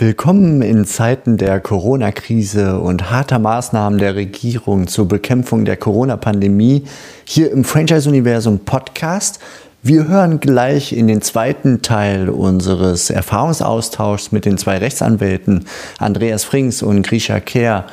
Willkommen 0.00 0.62
in 0.62 0.84
Zeiten 0.84 1.38
der 1.38 1.58
Corona-Krise 1.58 2.78
und 2.78 3.10
harter 3.10 3.40
Maßnahmen 3.40 3.98
der 3.98 4.14
Regierung 4.14 4.86
zur 4.86 5.08
Bekämpfung 5.08 5.64
der 5.64 5.76
Corona-Pandemie 5.76 6.84
hier 7.24 7.50
im 7.50 7.64
Franchise-Universum 7.64 8.60
Podcast. 8.60 9.40
Wir 9.82 10.06
hören 10.06 10.38
gleich 10.38 10.92
in 10.92 11.08
den 11.08 11.20
zweiten 11.20 11.82
Teil 11.82 12.28
unseres 12.28 13.10
Erfahrungsaustauschs 13.10 14.30
mit 14.30 14.44
den 14.44 14.56
zwei 14.56 14.78
Rechtsanwälten 14.78 15.64
Andreas 15.98 16.44
Frings 16.44 16.80
und 16.80 17.02
Grisha 17.02 17.40
Kehr 17.40 17.84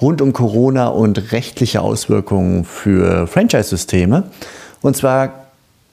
rund 0.00 0.22
um 0.22 0.32
Corona 0.32 0.88
und 0.88 1.30
rechtliche 1.30 1.82
Auswirkungen 1.82 2.64
für 2.64 3.26
Franchise-Systeme. 3.26 4.22
Und 4.80 4.96
zwar 4.96 5.48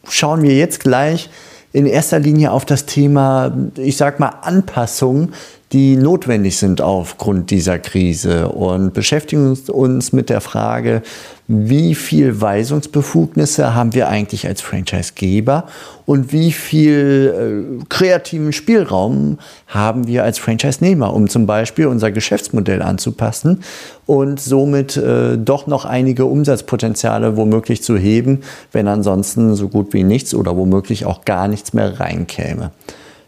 schauen 0.08 0.44
wir 0.44 0.56
jetzt 0.56 0.80
gleich 0.80 1.30
in 1.74 1.86
erster 1.86 2.20
Linie 2.20 2.52
auf 2.52 2.64
das 2.66 2.86
Thema, 2.86 3.52
ich 3.76 3.98
sag 3.98 4.20
mal, 4.20 4.34
Anpassung 4.42 5.34
die 5.74 5.98
notwendig 5.98 6.58
sind 6.58 6.82
aufgrund 6.82 7.52
dieser 7.52 7.78
Krise 7.78 8.50
und 8.50 8.94
beschäftigen 8.94 9.58
uns 9.68 10.14
mit 10.14 10.30
der 10.30 10.40
Frage, 10.40 11.02
wie 11.50 11.94
viel 11.96 12.40
Weisungsbefugnisse 12.40 13.74
haben 13.74 13.94
wir 13.94 14.08
eigentlich 14.08 14.48
als 14.48 14.62
Franchisegeber 14.62 15.66
und 16.06 16.32
wie 16.32 16.54
viel 16.54 17.80
äh, 17.82 17.86
kreativen 17.90 18.54
Spielraum 18.54 19.40
haben 19.68 20.08
wir 20.08 20.24
als 20.24 20.40
Franchise-Nehmer, 20.40 21.14
um 21.14 21.28
zum 21.28 21.46
Beispiel 21.46 21.88
unser 21.88 22.12
Geschäftsmodell 22.12 22.82
anzupassen 22.82 23.64
und 24.06 24.40
somit 24.40 24.96
äh, 24.96 25.38
doch 25.38 25.68
noch 25.68 25.84
einige 25.84 26.26
Umsatzpotenziale 26.26 27.36
womöglich 27.36 27.84
zu 27.84 27.98
heben, 27.98 28.42
wenn 28.72 28.88
ansonsten 28.88 29.56
so 29.56 29.68
gut 29.68 29.94
wie 29.94 30.04
nichts 30.04 30.34
oder 30.34 30.56
womöglich 30.56 31.06
auch 31.06 31.26
gar 31.26 31.50
nichts 31.50 31.74
mehr 31.74 32.00
reinkäme. 32.00 32.72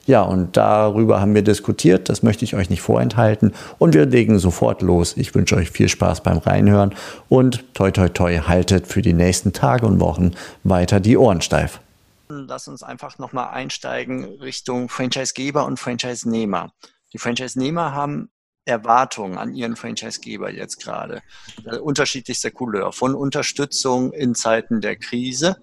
Ja, 0.06 0.24
und 0.24 0.58
darüber 0.58 1.22
haben 1.22 1.36
wir 1.36 1.44
diskutiert. 1.44 2.10
Das 2.10 2.24
möchte 2.24 2.44
ich 2.44 2.56
euch 2.56 2.70
nicht 2.70 2.82
vorenthalten. 2.82 3.54
Und 3.78 3.94
wir 3.94 4.06
legen 4.06 4.40
sofort 4.40 4.82
los. 4.82 5.16
Ich 5.18 5.36
wünsche 5.36 5.56
euch 5.56 5.70
viel 5.72 5.90
Spaß 5.90 6.24
beim 6.24 6.40
Reinhören 6.40 6.96
und 7.28 7.74
toi, 7.74 7.92
toi, 7.92 8.10
toi, 8.10 8.40
haltet 8.40 8.88
für 8.88 9.02
die 9.02 9.14
nächsten 9.14 9.54
Tage 9.54 9.86
und 9.86 10.00
Wochen 10.00 10.32
weiter 10.64 11.00
die 11.00 11.18
Ohren 11.18 11.42
steif. 11.42 11.80
Lass 12.30 12.68
uns 12.68 12.84
einfach 12.84 13.18
nochmal 13.18 13.50
einsteigen 13.54 14.24
Richtung 14.40 14.90
Franchisegeber 14.90 15.66
und 15.66 15.80
Franchise-Nehmer. 15.80 16.72
Die 17.14 17.18
Franchise-Nehmer 17.18 17.94
haben 17.94 18.30
Erwartungen 18.66 19.38
an 19.38 19.54
ihren 19.54 19.76
Franchisegeber 19.76 20.52
jetzt 20.52 20.82
gerade. 20.82 21.22
Äh, 21.66 21.78
unterschiedlichster 21.78 22.52
Couleur. 22.52 22.94
Von 22.94 23.16
Unterstützung 23.16 24.14
in 24.14 24.36
Zeiten 24.36 24.80
der 24.80 24.96
Krise 24.96 25.58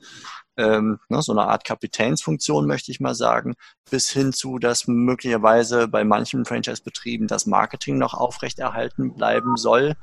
ähm, 0.56 0.98
ne, 1.08 1.22
so 1.22 1.32
eine 1.32 1.42
Art 1.42 1.64
Kapitänsfunktion, 1.64 2.66
möchte 2.66 2.90
ich 2.90 3.00
mal 3.00 3.14
sagen, 3.14 3.54
bis 3.90 4.10
hin 4.10 4.32
zu, 4.32 4.58
dass 4.58 4.86
möglicherweise 4.86 5.88
bei 5.88 6.04
manchen 6.04 6.44
Franchise-Betrieben 6.44 7.26
das 7.26 7.46
Marketing 7.46 7.98
noch 7.98 8.14
aufrechterhalten 8.14 9.14
bleiben 9.14 9.56
soll, 9.56 9.94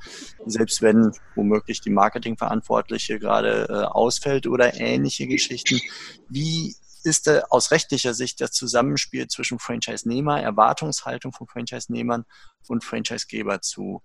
selbst 0.46 0.82
wenn 0.82 1.12
womöglich 1.34 1.80
die 1.80 1.90
Marketingverantwortliche 1.90 3.18
gerade 3.18 3.66
äh, 3.68 3.84
ausfällt 3.84 4.46
oder 4.46 4.74
ähnliche 4.74 5.26
Geschichten. 5.26 5.80
Wie 6.28 6.76
ist 7.04 7.28
äh, 7.28 7.42
aus 7.50 7.70
rechtlicher 7.70 8.14
Sicht 8.14 8.40
das 8.40 8.52
Zusammenspiel 8.52 9.28
zwischen 9.28 9.58
Franchise-Nehmer, 9.58 10.40
Erwartungshaltung 10.40 11.32
von 11.32 11.46
Franchise-Nehmern 11.46 12.24
und 12.66 12.84
Franchise-Geber 12.84 13.60
zu 13.60 14.02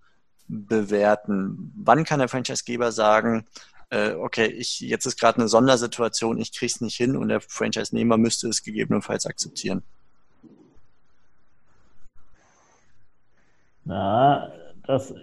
bewerten? 0.47 1.73
Wann 1.77 2.03
kann 2.03 2.19
der 2.19 2.27
Franchise-Geber 2.27 2.91
sagen, 2.91 3.47
äh, 3.89 4.13
okay, 4.13 4.47
ich, 4.47 4.79
jetzt 4.79 5.05
ist 5.05 5.19
gerade 5.19 5.39
eine 5.39 5.47
Sondersituation, 5.47 6.39
ich 6.39 6.53
kriege 6.53 6.71
es 6.71 6.81
nicht 6.81 6.95
hin 6.95 7.15
und 7.15 7.29
der 7.29 7.41
Franchise-Nehmer 7.41 8.17
müsste 8.17 8.47
es 8.47 8.63
gegebenenfalls 8.63 9.25
akzeptieren. 9.25 9.83
Na, 13.85 14.51
das 14.85 15.13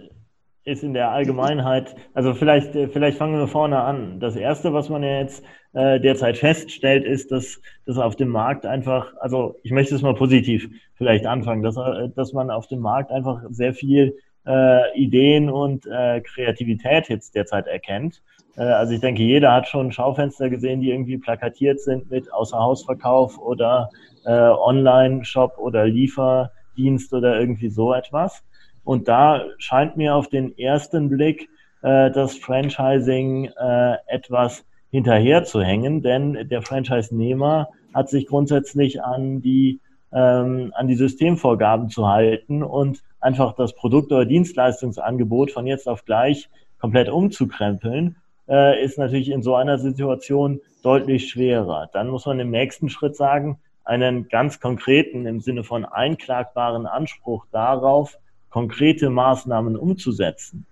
ist 0.65 0.83
in 0.83 0.93
der 0.93 1.11
Allgemeinheit, 1.11 1.95
also 2.13 2.33
vielleicht, 2.33 2.73
vielleicht 2.73 3.17
fangen 3.17 3.39
wir 3.39 3.47
vorne 3.47 3.79
an. 3.79 4.19
Das 4.19 4.35
Erste, 4.35 4.73
was 4.73 4.89
man 4.89 5.01
ja 5.01 5.21
jetzt 5.21 5.41
äh, 5.71 6.01
derzeit 6.01 6.37
feststellt, 6.37 7.05
ist, 7.05 7.31
dass, 7.31 7.61
dass 7.85 7.97
auf 7.97 8.17
dem 8.17 8.27
Markt 8.27 8.65
einfach, 8.65 9.13
also 9.21 9.55
ich 9.63 9.71
möchte 9.71 9.95
es 9.95 10.01
mal 10.01 10.15
positiv 10.15 10.69
vielleicht 10.95 11.25
anfangen, 11.25 11.63
dass, 11.63 11.77
äh, 11.77 12.09
dass 12.13 12.33
man 12.33 12.51
auf 12.51 12.67
dem 12.67 12.79
Markt 12.79 13.11
einfach 13.11 13.43
sehr 13.49 13.73
viel 13.73 14.17
äh, 14.47 14.97
Ideen 14.97 15.49
und 15.49 15.85
äh, 15.85 16.21
Kreativität 16.21 17.09
jetzt 17.09 17.35
derzeit 17.35 17.67
erkennt. 17.67 18.21
Äh, 18.55 18.61
also 18.63 18.93
ich 18.93 19.01
denke, 19.01 19.23
jeder 19.23 19.53
hat 19.53 19.67
schon 19.67 19.91
Schaufenster 19.91 20.49
gesehen, 20.49 20.81
die 20.81 20.91
irgendwie 20.91 21.17
plakatiert 21.17 21.79
sind 21.81 22.09
mit 22.09 22.31
Außerhausverkauf 22.31 23.37
oder 23.37 23.89
äh, 24.25 24.31
Online-Shop 24.31 25.57
oder 25.57 25.85
Lieferdienst 25.85 27.13
oder 27.13 27.39
irgendwie 27.39 27.69
so 27.69 27.93
etwas. 27.93 28.43
Und 28.83 29.07
da 29.07 29.43
scheint 29.57 29.97
mir 29.97 30.15
auf 30.15 30.29
den 30.29 30.57
ersten 30.57 31.09
Blick 31.09 31.49
äh, 31.81 32.09
das 32.11 32.37
Franchising 32.37 33.45
äh, 33.45 33.95
etwas 34.07 34.65
hinterher 34.89 35.43
zu 35.43 35.61
hängen, 35.61 36.01
denn 36.01 36.47
der 36.47 36.61
Franchise-Nehmer 36.61 37.67
hat 37.93 38.09
sich 38.09 38.27
grundsätzlich 38.27 39.03
an 39.03 39.41
die 39.41 39.81
ähm, 40.11 40.71
an 40.75 40.87
die 40.87 40.95
Systemvorgaben 40.95 41.89
zu 41.89 42.07
halten 42.07 42.63
und 42.63 43.03
einfach 43.19 43.53
das 43.53 43.73
Produkt- 43.73 44.11
oder 44.11 44.25
Dienstleistungsangebot 44.25 45.51
von 45.51 45.67
jetzt 45.67 45.87
auf 45.87 46.05
gleich 46.05 46.49
komplett 46.79 47.09
umzukrempeln, 47.09 48.15
äh, 48.47 48.83
ist 48.83 48.97
natürlich 48.97 49.29
in 49.29 49.41
so 49.41 49.55
einer 49.55 49.77
Situation 49.77 50.61
deutlich 50.83 51.29
schwerer. 51.29 51.89
Dann 51.91 52.09
muss 52.09 52.25
man 52.25 52.39
im 52.39 52.51
nächsten 52.51 52.89
Schritt 52.89 53.15
sagen, 53.15 53.59
einen 53.83 54.27
ganz 54.27 54.59
konkreten 54.59 55.25
im 55.25 55.39
Sinne 55.39 55.63
von 55.63 55.85
einklagbaren 55.85 56.85
Anspruch 56.85 57.45
darauf, 57.51 58.17
konkrete 58.49 59.09
Maßnahmen 59.09 59.75
umzusetzen, 59.75 60.65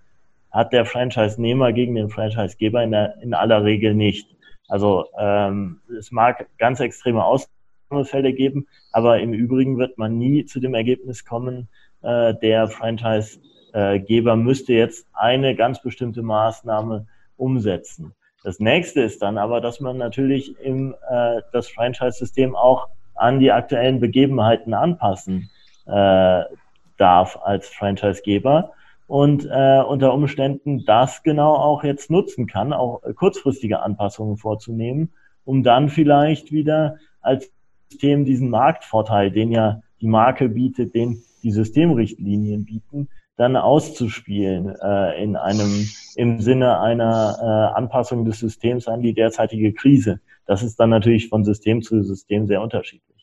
hat 0.50 0.72
der 0.72 0.84
Franchise-Nehmer 0.84 1.72
gegen 1.72 1.94
den 1.94 2.10
Franchise-Geber 2.10 2.82
in, 2.82 2.92
in 3.22 3.34
aller 3.34 3.64
Regel 3.64 3.94
nicht. 3.94 4.28
Also 4.68 5.06
ähm, 5.18 5.80
es 5.98 6.10
mag 6.10 6.46
ganz 6.58 6.80
extreme 6.80 7.24
Ausnahmefälle 7.86 8.32
geben, 8.32 8.66
aber 8.92 9.20
im 9.20 9.32
Übrigen 9.32 9.78
wird 9.78 9.98
man 9.98 10.18
nie 10.18 10.44
zu 10.44 10.60
dem 10.60 10.74
Ergebnis 10.74 11.24
kommen, 11.24 11.68
äh, 12.02 12.34
der 12.34 12.68
Franchise-Geber 12.68 14.36
müsste 14.36 14.72
jetzt 14.72 15.06
eine 15.12 15.54
ganz 15.54 15.80
bestimmte 15.82 16.22
Maßnahme 16.22 17.06
umsetzen. 17.36 18.14
Das 18.42 18.60
nächste 18.60 19.02
ist 19.02 19.22
dann 19.22 19.38
aber, 19.38 19.60
dass 19.60 19.80
man 19.80 19.98
natürlich 19.98 20.58
im, 20.60 20.94
äh, 21.08 21.42
das 21.52 21.68
Franchise-System 21.68 22.54
auch 22.54 22.88
an 23.14 23.40
die 23.40 23.52
aktuellen 23.52 24.00
Begebenheiten 24.00 24.74
anpassen 24.74 25.50
äh, 25.86 26.42
darf 26.98 27.38
als 27.42 27.68
Franchise-Geber 27.68 28.72
und 29.06 29.46
äh, 29.50 29.80
unter 29.80 30.12
Umständen 30.12 30.84
das 30.84 31.22
genau 31.22 31.54
auch 31.54 31.84
jetzt 31.84 32.10
nutzen 32.10 32.46
kann, 32.46 32.72
auch 32.72 33.02
kurzfristige 33.14 33.80
Anpassungen 33.80 34.36
vorzunehmen, 34.36 35.12
um 35.44 35.62
dann 35.62 35.88
vielleicht 35.88 36.50
wieder 36.50 36.96
als 37.20 37.50
System 37.90 38.24
diesen 38.24 38.50
Marktvorteil, 38.50 39.30
den 39.30 39.50
ja 39.50 39.80
die 40.00 40.08
Marke 40.08 40.48
bietet, 40.48 40.94
den 40.94 41.22
die 41.42 41.52
Systemrichtlinien 41.52 42.64
bieten, 42.64 43.08
dann 43.36 43.56
auszuspielen 43.56 44.74
äh, 44.82 45.22
in 45.22 45.36
einem 45.36 45.86
im 46.16 46.40
Sinne 46.40 46.80
einer 46.80 47.36
äh, 47.40 47.76
Anpassung 47.76 48.24
des 48.24 48.38
Systems 48.38 48.88
an 48.88 49.02
die 49.02 49.12
derzeitige 49.12 49.72
Krise. 49.72 50.20
Das 50.46 50.62
ist 50.62 50.80
dann 50.80 50.90
natürlich 50.90 51.28
von 51.28 51.44
System 51.44 51.82
zu 51.82 52.02
System 52.02 52.46
sehr 52.46 52.62
unterschiedlich. 52.62 53.15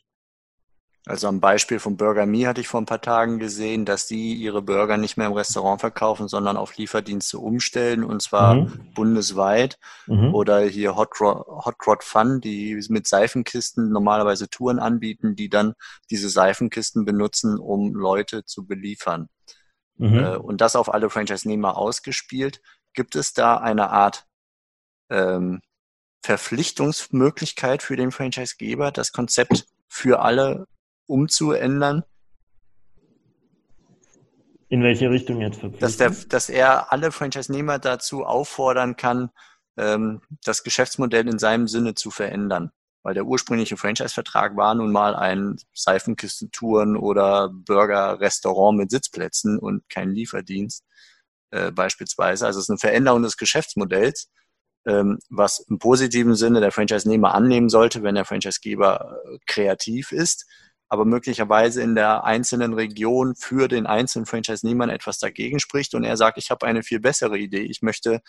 Also 1.06 1.28
am 1.28 1.42
Beispiel 1.42 1.80
von 1.80 1.98
Burger 1.98 2.26
Me 2.26 2.48
hatte 2.48 2.62
ich 2.62 2.70
vor 2.70 2.80
ein 2.80 2.86
paar 2.86 3.02
Tagen 3.02 3.38
gesehen, 3.38 3.84
dass 3.84 4.08
die 4.08 4.36
ihre 4.36 4.62
Burger 4.62 4.96
nicht 4.96 5.18
mehr 5.18 5.28
im 5.28 5.34
Restaurant 5.34 5.82
verkaufen, 5.82 6.30
sondern 6.30 6.56
auf 6.56 6.78
Lieferdienste 6.78 7.40
umstellen 7.40 8.06
und 8.06 8.22
zwar 8.22 8.56
mhm. 8.56 8.94
bundesweit. 8.94 9.78
Mhm. 10.08 10.34
Oder 10.34 10.62
hier 10.62 10.96
Hot 10.96 11.20
Rod, 11.20 11.46
Hot 11.66 11.76
Rod 11.86 12.04
Fun, 12.06 12.40
die 12.40 12.82
mit 12.88 13.06
Seifenkisten 13.06 13.90
normalerweise 13.90 14.50
Touren 14.50 14.80
anbieten, 14.80 15.36
die 15.36 15.50
dann 15.50 15.74
diese 16.10 16.30
Seifenkisten 16.30 17.04
benutzen, 17.04 17.60
um 17.60 17.94
Leute 17.94 18.46
zu 18.46 18.66
beliefern. 18.66 19.28
Mhm. 19.98 20.20
Äh, 20.20 20.36
und 20.38 20.62
das 20.62 20.78
auf 20.78 20.94
alle 20.94 21.10
Franchise-Nehmer 21.10 21.76
ausgespielt. 21.76 22.62
Gibt 22.94 23.18
es 23.18 23.34
da 23.34 23.58
eine 23.58 23.90
Art 23.90 24.26
ähm, 25.10 25.60
Verpflichtungsmöglichkeit 26.24 27.84
für 27.84 27.98
den 27.98 28.12
Franchise-Geber, 28.12 28.92
das 28.92 29.12
Konzept 29.12 29.66
für 29.90 30.22
alle 30.22 30.66
umzuändern? 31.08 32.04
In 34.70 34.82
welche 34.82 35.10
Richtung 35.12 35.40
jetzt 35.42 35.60
dass, 35.80 35.98
der, 35.98 36.10
dass 36.10 36.50
er 36.50 36.92
alle 36.92 37.12
Franchise-Nehmer 37.12 37.78
dazu 37.78 38.26
auffordern 38.26 38.96
kann, 38.96 39.30
ähm, 39.78 40.22
das 40.44 40.64
Geschäftsmodell 40.64 41.28
in 41.28 41.38
seinem 41.38 41.68
Sinne 41.68 41.94
zu 41.94 42.10
verändern. 42.10 42.72
Weil 43.04 43.14
der 43.14 43.26
ursprüngliche 43.26 43.78
Franchise-Vertrag 43.78 44.56
war 44.56 44.74
nun 44.74 44.92
mal 44.92 45.16
ein 45.16 45.58
Seifenkistentouren 45.74 46.98
oder 46.98 47.50
Burger-Restaurant 47.50 48.78
mit 48.78 48.90
Sitzplätzen 48.90 49.60
und 49.60 49.88
kein 49.90 50.12
Lieferdienst 50.12 50.84
äh, 51.52 51.72
beispielsweise. 51.72 52.48
Also 52.48 52.60
es 52.60 52.66
ist 52.66 52.70
eine 52.70 52.80
Veränderung 52.80 53.22
des 53.22 53.38
Geschäftsmodells, 53.38 54.32
ähm, 54.88 55.20
was 55.30 55.60
im 55.70 55.78
positiven 55.78 56.34
Sinne 56.34 56.62
der 56.62 56.72
Franchise-Nehmer 56.72 57.36
annehmen 57.36 57.70
sollte, 57.70 58.02
wenn 58.04 58.16
der 58.16 58.26
Franchise-Geber 58.26 59.18
äh, 59.26 59.38
kreativ 59.46 60.12
ist 60.12 60.48
aber 60.94 61.06
möglicherweise 61.06 61.82
in 61.82 61.96
der 61.96 62.24
einzelnen 62.24 62.76
Region 62.76 63.34
für 63.36 63.68
den 63.68 63.88
einzelnen 63.88 64.28
Franchise-Nehmern 64.28 64.92
etwas 64.92 65.18
dagegen 65.18 65.60
spricht 65.60 65.96
und 65.96 66.04
er 66.04 66.18
sagt, 66.18 66.38
ich 66.38 66.52
habe 66.52 66.68
eine 66.68 66.84
viel 66.84 67.00
bessere 67.00 67.40
Idee. 67.40 67.64
Ich 67.64 67.82
möchte 67.82 68.22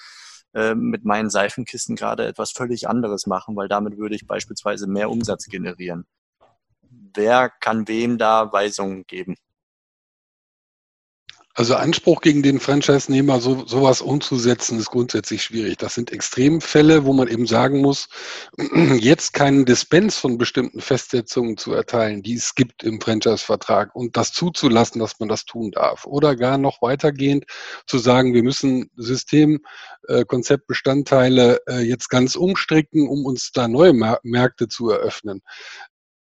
äh, 0.54 0.74
mit 0.74 1.04
meinen 1.04 1.28
Seifenkissen 1.28 1.94
gerade 1.94 2.26
etwas 2.26 2.52
völlig 2.52 2.88
anderes 2.88 3.26
machen, 3.26 3.54
weil 3.54 3.68
damit 3.68 3.98
würde 3.98 4.14
ich 4.14 4.26
beispielsweise 4.26 4.86
mehr 4.86 5.10
Umsatz 5.10 5.44
generieren. 5.44 6.06
Wer 6.88 7.50
kann 7.50 7.86
wem 7.86 8.16
da 8.16 8.50
Weisungen 8.50 9.06
geben? 9.06 9.36
Also 11.56 11.76
Anspruch 11.76 12.20
gegen 12.20 12.42
den 12.42 12.58
Franchise-Nehmer, 12.58 13.40
so, 13.40 13.64
sowas 13.64 14.00
umzusetzen, 14.00 14.76
ist 14.80 14.90
grundsätzlich 14.90 15.44
schwierig. 15.44 15.78
Das 15.78 15.94
sind 15.94 16.10
Extremfälle, 16.10 17.04
wo 17.04 17.12
man 17.12 17.28
eben 17.28 17.46
sagen 17.46 17.80
muss, 17.80 18.08
jetzt 18.98 19.34
keinen 19.34 19.64
Dispens 19.64 20.18
von 20.18 20.36
bestimmten 20.36 20.80
Festsetzungen 20.80 21.56
zu 21.56 21.72
erteilen, 21.72 22.24
die 22.24 22.34
es 22.34 22.56
gibt 22.56 22.82
im 22.82 23.00
Franchise-Vertrag 23.00 23.94
und 23.94 24.16
das 24.16 24.32
zuzulassen, 24.32 24.98
dass 24.98 25.20
man 25.20 25.28
das 25.28 25.44
tun 25.44 25.70
darf. 25.70 26.06
Oder 26.06 26.34
gar 26.34 26.58
noch 26.58 26.82
weitergehend 26.82 27.44
zu 27.86 27.98
sagen, 27.98 28.34
wir 28.34 28.42
müssen 28.42 28.90
System, 28.96 29.60
äh, 30.08 30.24
äh, 30.24 31.80
jetzt 31.80 32.08
ganz 32.10 32.34
umstricken, 32.34 33.08
um 33.08 33.24
uns 33.24 33.52
da 33.52 33.68
neue 33.68 33.92
Märkte 34.24 34.66
zu 34.66 34.90
eröffnen. 34.90 35.40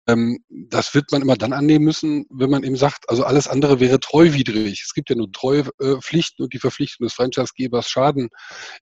Ähm, 0.07 0.39
das 0.49 0.93
wird 0.93 1.11
man 1.11 1.21
immer 1.21 1.35
dann 1.35 1.53
annehmen 1.53 1.85
müssen, 1.85 2.25
wenn 2.29 2.49
man 2.49 2.63
eben 2.63 2.75
sagt, 2.75 3.09
also 3.09 3.23
alles 3.23 3.47
andere 3.47 3.79
wäre 3.79 3.99
treuwidrig. 3.99 4.83
Es 4.83 4.93
gibt 4.93 5.09
ja 5.09 5.15
nur 5.15 5.31
Treupflichten 5.31 6.43
und 6.43 6.53
die 6.53 6.59
Verpflichtung 6.59 7.05
des 7.05 7.13
Franchisegebers, 7.13 7.89
Schaden 7.89 8.29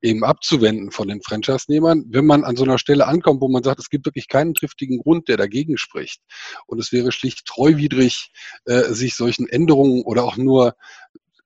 eben 0.02 0.24
abzuwenden 0.24 0.92
von 0.92 1.08
den 1.08 1.22
Franchise-Nehmern. 1.22 2.06
Wenn 2.10 2.26
man 2.26 2.44
an 2.44 2.56
so 2.56 2.64
einer 2.64 2.80
Stelle 2.80 3.08
ankommt, 3.08 3.42
wo 3.42 3.50
man 3.50 3.64
sagt, 3.64 3.80
es 3.80 3.90
gibt 3.90 4.06
wirklich 4.06 4.28
keinen 4.28 4.54
triftigen 4.54 5.00
Grund, 5.00 5.28
der 5.28 5.38
dagegen 5.38 5.78
spricht 5.78 6.22
und 6.66 6.80
es 6.80 6.92
wäre 6.92 7.12
schlicht 7.12 7.46
treuwidrig, 7.46 8.32
äh, 8.66 8.94
sich 8.94 9.16
solchen 9.16 9.48
Änderungen 9.48 10.04
oder 10.04 10.24
auch 10.24 10.38
nur 10.38 10.74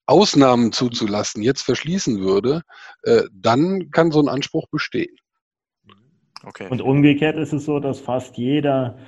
Ausnahmen 0.05 0.71
zuzulassen, 0.71 1.41
jetzt 1.41 1.63
verschließen 1.63 2.21
würde, 2.21 2.61
äh, 3.03 3.23
dann 3.33 3.89
kann 3.91 4.11
so 4.11 4.21
ein 4.21 4.29
Anspruch 4.29 4.67
bestehen. 4.69 5.15
Okay. 6.43 6.67
Und 6.69 6.81
umgekehrt 6.81 7.37
ist 7.37 7.53
es 7.53 7.65
so, 7.65 7.79
dass 7.79 7.99
fast 7.99 8.37
jeder 8.37 8.99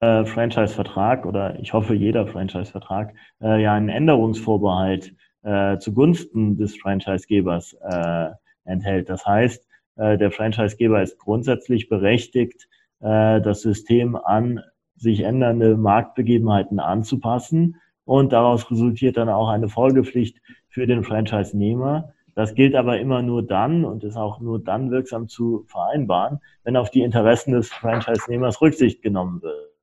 äh, 0.00 0.24
Franchise-Vertrag 0.24 1.26
oder 1.26 1.58
ich 1.58 1.72
hoffe 1.72 1.94
jeder 1.94 2.26
Franchise-Vertrag 2.26 3.14
äh, 3.40 3.62
ja 3.62 3.74
einen 3.74 3.88
Änderungsvorbehalt 3.88 5.14
äh, 5.42 5.78
zugunsten 5.78 6.56
des 6.56 6.76
Franchise-Gebers 6.76 7.76
äh, 7.80 8.28
enthält. 8.64 9.08
Das 9.08 9.24
heißt, 9.24 9.66
äh, 9.96 10.18
der 10.18 10.30
Franchise-Geber 10.30 11.02
ist 11.02 11.18
grundsätzlich 11.18 11.88
berechtigt, 11.88 12.68
äh, 13.00 13.40
das 13.40 13.62
System 13.62 14.16
an 14.16 14.60
sich 14.96 15.20
ändernde 15.20 15.76
Marktbegebenheiten 15.76 16.80
anzupassen 16.80 17.76
und 18.04 18.32
daraus 18.32 18.70
resultiert 18.70 19.16
dann 19.16 19.28
auch 19.28 19.48
eine 19.48 19.68
Folgepflicht 19.68 20.40
für 20.68 20.86
den 20.86 21.04
Franchise-Nehmer. 21.04 22.12
Das 22.34 22.54
gilt 22.54 22.74
aber 22.74 22.98
immer 22.98 23.22
nur 23.22 23.42
dann 23.42 23.84
und 23.84 24.04
ist 24.04 24.16
auch 24.16 24.40
nur 24.40 24.62
dann 24.62 24.90
wirksam 24.90 25.28
zu 25.28 25.64
vereinbaren, 25.68 26.40
wenn 26.64 26.76
auf 26.76 26.90
die 26.90 27.00
Interessen 27.00 27.52
des 27.52 27.70
Franchise-Nehmers 27.72 28.60
Rücksicht 28.60 29.02
genommen 29.02 29.42
wird. 29.42 29.75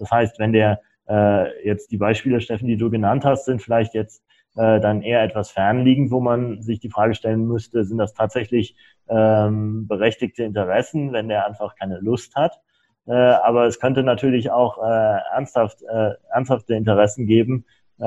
Das 0.00 0.10
heißt, 0.10 0.38
wenn 0.38 0.52
der 0.52 0.80
äh, 1.08 1.66
jetzt 1.66 1.90
die 1.90 1.98
Beispiele, 1.98 2.40
Steffen, 2.40 2.68
die 2.68 2.76
du 2.76 2.90
genannt 2.90 3.24
hast, 3.24 3.44
sind 3.44 3.62
vielleicht 3.62 3.94
jetzt 3.94 4.22
äh, 4.56 4.80
dann 4.80 5.02
eher 5.02 5.22
etwas 5.22 5.50
fernliegend, 5.50 6.10
wo 6.10 6.20
man 6.20 6.62
sich 6.62 6.80
die 6.80 6.90
Frage 6.90 7.14
stellen 7.14 7.46
müsste, 7.46 7.84
sind 7.84 7.98
das 7.98 8.14
tatsächlich 8.14 8.76
ähm, 9.08 9.86
berechtigte 9.86 10.44
Interessen, 10.44 11.12
wenn 11.12 11.28
der 11.28 11.46
einfach 11.46 11.74
keine 11.76 11.98
Lust 11.98 12.34
hat. 12.36 12.60
Äh, 13.06 13.12
aber 13.12 13.66
es 13.66 13.80
könnte 13.80 14.02
natürlich 14.02 14.50
auch 14.50 14.78
äh, 14.78 15.18
ernsthaft, 15.34 15.82
äh, 15.82 16.12
ernsthafte 16.32 16.74
Interessen 16.74 17.26
geben, 17.26 17.64
äh, 17.98 18.04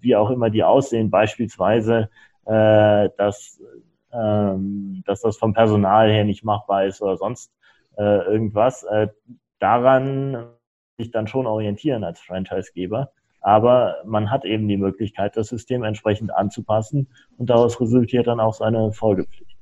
wie 0.00 0.16
auch 0.16 0.30
immer 0.30 0.50
die 0.50 0.64
aussehen, 0.64 1.10
beispielsweise, 1.10 2.10
äh, 2.44 3.08
dass, 3.16 3.60
ähm, 4.12 5.02
dass 5.06 5.20
das 5.20 5.36
vom 5.36 5.52
Personal 5.52 6.10
her 6.10 6.24
nicht 6.24 6.44
machbar 6.44 6.86
ist 6.86 7.02
oder 7.02 7.16
sonst 7.16 7.52
äh, 7.96 8.02
irgendwas. 8.02 8.82
Äh, 8.84 9.08
daran 9.58 10.46
sich 10.96 11.10
dann 11.10 11.26
schon 11.26 11.46
orientieren 11.46 12.04
als 12.04 12.20
Franchisegeber. 12.20 13.12
Aber 13.40 13.96
man 14.04 14.30
hat 14.30 14.44
eben 14.44 14.66
die 14.66 14.76
Möglichkeit, 14.76 15.36
das 15.36 15.48
System 15.48 15.84
entsprechend 15.84 16.34
anzupassen 16.34 17.08
und 17.36 17.48
daraus 17.48 17.80
resultiert 17.80 18.26
dann 18.26 18.40
auch 18.40 18.54
seine 18.54 18.92
Folgepflicht. 18.92 19.56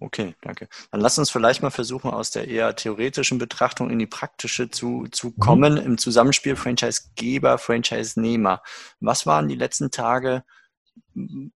Okay, 0.00 0.34
danke. 0.42 0.68
Dann 0.90 1.00
lass 1.00 1.18
uns 1.18 1.30
vielleicht 1.30 1.62
mal 1.62 1.70
versuchen, 1.70 2.10
aus 2.10 2.30
der 2.30 2.48
eher 2.48 2.74
theoretischen 2.74 3.38
Betrachtung 3.38 3.90
in 3.90 3.98
die 3.98 4.06
praktische 4.06 4.70
zu, 4.70 5.06
zu 5.10 5.28
mhm. 5.28 5.38
kommen 5.38 5.76
im 5.76 5.98
Zusammenspiel 5.98 6.56
Franchisegeber, 6.56 7.58
Franchise-Nehmer. 7.58 8.62
Was 9.00 9.24
waren 9.26 9.48
die 9.48 9.54
letzten 9.54 9.90
Tage 9.90 10.42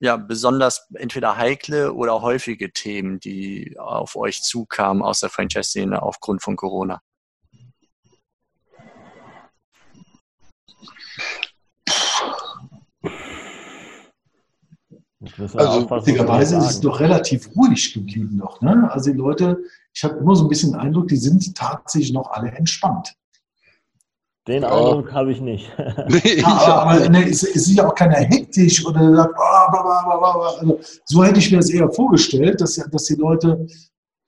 ja, 0.01 0.17
besonders 0.17 0.89
entweder 0.95 1.37
heikle 1.37 1.95
oder 1.95 2.23
häufige 2.23 2.73
Themen, 2.73 3.21
die 3.21 3.77
auf 3.79 4.17
euch 4.17 4.43
zukamen 4.43 5.03
aus 5.03 5.21
der 5.21 5.31
Franchise-Szene 5.31 6.03
aufgrund 6.03 6.43
von 6.43 6.57
Corona? 6.57 7.03
Also 15.39 15.91
witzigerweise 15.91 16.57
ist 16.59 16.71
es 16.71 16.81
doch 16.81 17.01
relativ 17.01 17.51
ruhig 17.57 17.93
geblieben 17.93 18.37
noch. 18.37 18.61
Ne? 18.61 18.89
Also 18.91 19.11
die 19.11 19.17
Leute, 19.17 19.59
ich 19.93 20.05
habe 20.05 20.17
immer 20.19 20.37
so 20.37 20.45
ein 20.45 20.49
bisschen 20.49 20.73
den 20.73 20.81
Eindruck, 20.81 21.09
die 21.09 21.17
sind 21.17 21.55
tatsächlich 21.57 22.13
noch 22.13 22.31
alle 22.31 22.51
entspannt. 22.53 23.15
Den 24.47 24.63
ja. 24.63 24.69
Eindruck 24.69 25.13
habe 25.13 25.33
ich 25.33 25.41
nicht. 25.41 25.71
Nee, 26.09 26.41
ja, 26.41 26.47
aber, 26.47 27.09
ne, 27.09 27.29
es, 27.29 27.43
es, 27.43 27.69
ist 27.69 27.75
ja 27.75 27.89
auch 27.89 27.95
keiner 27.95 28.17
hektisch 28.17 28.85
oder 28.85 29.15
sagt, 29.15 29.35
oh, 29.39 30.41
also, 30.61 30.81
so 31.07 31.25
hätte 31.25 31.39
ich 31.39 31.51
mir 31.51 31.59
das 31.59 31.71
eher 31.71 31.91
vorgestellt, 31.91 32.61
dass, 32.61 32.75
dass 32.75 33.05
die 33.05 33.15
Leute 33.15 33.67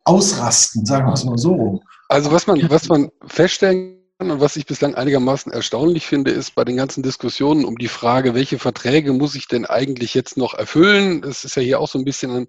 ausrasten, 0.05 0.87
sagen 0.87 1.07
wir 1.07 1.13
es 1.13 1.25
mal 1.25 1.37
so 1.37 1.53
rum. 1.53 1.81
Also 2.09 2.33
was 2.33 2.47
man, 2.47 2.71
was 2.71 2.89
man 2.89 3.11
feststellen 3.27 3.99
und 4.19 4.41
was 4.41 4.57
ich 4.57 4.65
bislang 4.65 4.95
einigermaßen 4.95 5.53
erstaunlich 5.53 6.07
finde, 6.07 6.31
ist 6.31 6.55
bei 6.55 6.65
den 6.65 6.77
ganzen 6.77 7.03
Diskussionen 7.03 7.67
um 7.67 7.77
die 7.77 7.89
Frage, 7.89 8.35
welche 8.35 8.59
Verträge 8.59 9.13
muss 9.13 9.35
ich 9.35 9.47
denn 9.47 9.67
eigentlich 9.67 10.15
jetzt 10.15 10.39
noch 10.39 10.55
erfüllen? 10.55 11.21
Das 11.21 11.45
ist 11.45 11.57
ja 11.57 11.63
hier 11.63 11.81
auch 11.81 11.89
so 11.89 11.99
ein 11.99 12.05
bisschen 12.05 12.47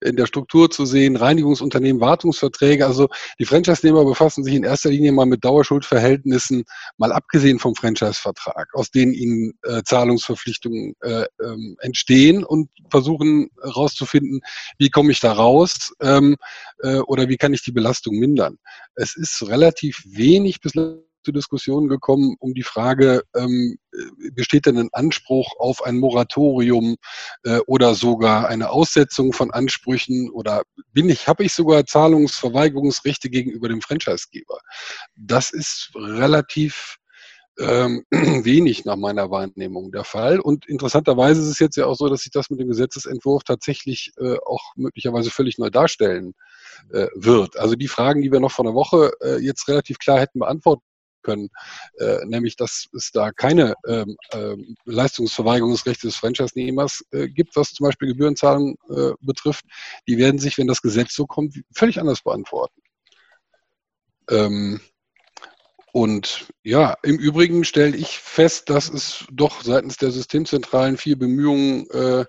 in 0.00 0.16
der 0.16 0.26
Struktur 0.26 0.70
zu 0.70 0.86
sehen. 0.86 1.16
Reinigungsunternehmen, 1.16 2.00
Wartungsverträge. 2.00 2.86
Also 2.86 3.08
die 3.38 3.44
Franchise-Nehmer 3.44 4.04
befassen 4.04 4.44
sich 4.44 4.54
in 4.54 4.64
erster 4.64 4.88
Linie 4.88 5.12
mal 5.12 5.26
mit 5.26 5.44
Dauerschuldverhältnissen, 5.44 6.64
mal 6.96 7.12
abgesehen 7.12 7.58
vom 7.58 7.74
Franchise-Vertrag, 7.74 8.68
aus 8.74 8.90
denen 8.90 9.12
ihnen 9.12 9.52
äh, 9.64 9.82
Zahlungsverpflichtungen 9.82 10.94
äh, 11.02 11.26
ähm, 11.42 11.76
entstehen 11.80 12.44
und 12.44 12.70
versuchen 12.88 13.50
herauszufinden, 13.62 14.40
wie 14.78 14.88
komme 14.88 15.12
ich 15.12 15.20
da 15.20 15.32
raus 15.32 15.92
ähm, 16.00 16.36
äh, 16.82 16.98
oder 17.00 17.28
wie 17.28 17.36
kann 17.36 17.52
ich 17.52 17.62
die 17.62 17.72
Belastung 17.72 18.18
mindern. 18.18 18.56
Es 18.94 19.16
ist 19.16 19.46
relativ 19.46 20.02
wenig 20.06 20.60
bislang 20.60 21.02
zu 21.22 21.32
Diskussionen 21.32 21.88
gekommen 21.88 22.36
um 22.40 22.54
die 22.54 22.62
Frage, 22.62 23.22
ähm, 23.36 23.78
besteht 24.34 24.66
denn 24.66 24.78
ein 24.78 24.90
Anspruch 24.92 25.52
auf 25.58 25.82
ein 25.84 25.98
Moratorium 25.98 26.96
äh, 27.44 27.58
oder 27.66 27.94
sogar 27.94 28.48
eine 28.48 28.70
Aussetzung 28.70 29.32
von 29.32 29.50
Ansprüchen 29.50 30.30
oder 30.30 30.62
bin 30.92 31.08
ich, 31.08 31.28
habe 31.28 31.44
ich 31.44 31.52
sogar 31.52 31.86
Zahlungsverweigerungsrechte 31.86 33.30
gegenüber 33.30 33.68
dem 33.68 33.80
Franchisegeber? 33.80 34.58
Das 35.16 35.50
ist 35.50 35.90
relativ 35.94 36.96
ähm, 37.58 38.04
wenig 38.44 38.84
nach 38.84 38.96
meiner 38.96 39.30
Wahrnehmung 39.30 39.92
der 39.92 40.04
Fall. 40.04 40.40
Und 40.40 40.66
interessanterweise 40.66 41.40
ist 41.42 41.48
es 41.48 41.58
jetzt 41.58 41.76
ja 41.76 41.86
auch 41.86 41.96
so, 41.96 42.08
dass 42.08 42.22
sich 42.22 42.32
das 42.32 42.50
mit 42.50 42.60
dem 42.60 42.68
Gesetzesentwurf 42.68 43.44
tatsächlich 43.44 44.12
äh, 44.18 44.36
auch 44.46 44.62
möglicherweise 44.76 45.30
völlig 45.30 45.58
neu 45.58 45.70
darstellen 45.70 46.34
äh, 46.92 47.08
wird. 47.14 47.58
Also 47.58 47.74
die 47.74 47.88
Fragen, 47.88 48.22
die 48.22 48.32
wir 48.32 48.40
noch 48.40 48.52
vor 48.52 48.64
einer 48.64 48.74
Woche 48.74 49.12
äh, 49.20 49.38
jetzt 49.38 49.68
relativ 49.68 49.98
klar 49.98 50.20
hätten 50.20 50.38
beantworten 50.38 50.82
können, 51.22 51.48
äh, 51.98 52.24
nämlich 52.26 52.56
dass 52.56 52.86
es 52.96 53.10
da 53.12 53.32
keine 53.32 53.74
ähm, 53.86 54.16
äh, 54.30 54.56
Leistungsverweigerungsrechte 54.84 56.06
des 56.06 56.16
Franchise-Nehmers 56.16 57.04
äh, 57.12 57.28
gibt, 57.28 57.56
was 57.56 57.72
zum 57.72 57.84
Beispiel 57.84 58.08
Gebührenzahlungen 58.08 58.76
äh, 58.90 59.12
betrifft, 59.20 59.64
die 60.06 60.18
werden 60.18 60.38
sich, 60.38 60.58
wenn 60.58 60.66
das 60.66 60.82
Gesetz 60.82 61.14
so 61.14 61.26
kommt, 61.26 61.60
völlig 61.74 62.00
anders 62.00 62.22
beantworten. 62.22 62.80
Ähm, 64.30 64.80
Und 65.92 66.46
ja, 66.62 66.96
im 67.02 67.18
Übrigen 67.18 67.64
stelle 67.64 67.96
ich 67.96 68.18
fest, 68.18 68.70
dass 68.70 68.88
es 68.88 69.24
doch 69.32 69.62
seitens 69.62 69.96
der 69.96 70.12
Systemzentralen 70.12 70.96
viel 70.96 71.16
Bemühungen 71.16 71.90
äh, 71.90 72.24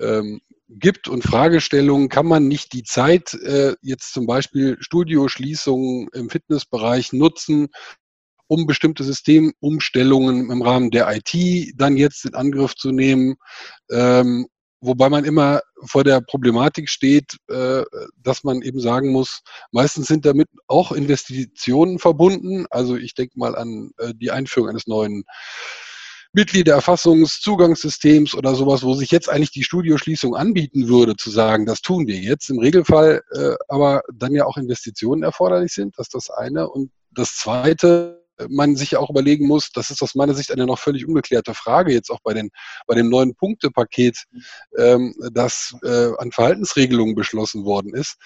ähm, 0.00 0.40
gibt 0.70 1.08
und 1.08 1.22
Fragestellungen, 1.22 2.08
kann 2.08 2.24
man 2.26 2.48
nicht 2.48 2.72
die 2.72 2.82
Zeit, 2.82 3.34
äh, 3.34 3.76
jetzt 3.82 4.14
zum 4.14 4.26
Beispiel 4.26 4.78
Studioschließungen 4.80 6.08
im 6.14 6.30
Fitnessbereich 6.30 7.12
nutzen, 7.12 7.68
um 8.46 8.66
bestimmte 8.66 9.04
Systemumstellungen 9.04 10.50
im 10.50 10.62
Rahmen 10.62 10.90
der 10.90 11.08
IT 11.14 11.72
dann 11.76 11.96
jetzt 11.96 12.24
in 12.24 12.34
Angriff 12.34 12.74
zu 12.74 12.92
nehmen. 12.92 13.36
Ähm, 13.90 14.46
wobei 14.80 15.08
man 15.08 15.24
immer 15.24 15.60
vor 15.86 16.04
der 16.04 16.20
Problematik 16.20 16.88
steht, 16.88 17.36
äh, 17.48 17.82
dass 18.22 18.44
man 18.44 18.62
eben 18.62 18.80
sagen 18.80 19.12
muss, 19.12 19.42
meistens 19.72 20.06
sind 20.06 20.26
damit 20.26 20.48
auch 20.66 20.92
Investitionen 20.92 21.98
verbunden. 21.98 22.66
Also 22.70 22.96
ich 22.96 23.14
denke 23.14 23.38
mal 23.38 23.56
an 23.56 23.90
äh, 23.98 24.12
die 24.14 24.30
Einführung 24.30 24.68
eines 24.68 24.86
neuen 24.86 25.24
Mitgliedererfassungszugangssystems 26.34 28.34
oder 28.34 28.54
sowas, 28.56 28.82
wo 28.82 28.94
sich 28.94 29.12
jetzt 29.12 29.30
eigentlich 29.30 29.52
die 29.52 29.62
Studioschließung 29.62 30.34
anbieten 30.34 30.88
würde, 30.88 31.14
zu 31.16 31.30
sagen, 31.30 31.64
das 31.64 31.80
tun 31.80 32.08
wir 32.08 32.16
jetzt. 32.16 32.50
Im 32.50 32.58
Regelfall 32.58 33.22
äh, 33.30 33.54
aber 33.68 34.02
dann 34.12 34.34
ja 34.34 34.44
auch 34.44 34.56
Investitionen 34.56 35.22
erforderlich 35.22 35.72
sind. 35.72 35.96
Das 35.96 36.08
ist 36.08 36.14
das 36.14 36.30
eine. 36.30 36.68
Und 36.68 36.90
das 37.12 37.36
zweite, 37.36 38.23
man 38.48 38.76
sich 38.76 38.96
auch 38.96 39.10
überlegen 39.10 39.46
muss, 39.46 39.70
das 39.72 39.90
ist 39.90 40.02
aus 40.02 40.14
meiner 40.14 40.34
Sicht 40.34 40.50
eine 40.50 40.66
noch 40.66 40.78
völlig 40.78 41.06
ungeklärte 41.06 41.54
Frage, 41.54 41.92
jetzt 41.92 42.10
auch 42.10 42.20
bei, 42.22 42.34
den, 42.34 42.50
bei 42.86 42.94
dem 42.94 43.08
neuen 43.08 43.34
Punktepaket, 43.34 44.24
ähm, 44.78 45.14
das 45.32 45.74
äh, 45.82 46.10
an 46.18 46.32
Verhaltensregelungen 46.32 47.14
beschlossen 47.14 47.64
worden 47.64 47.94
ist. 47.94 48.16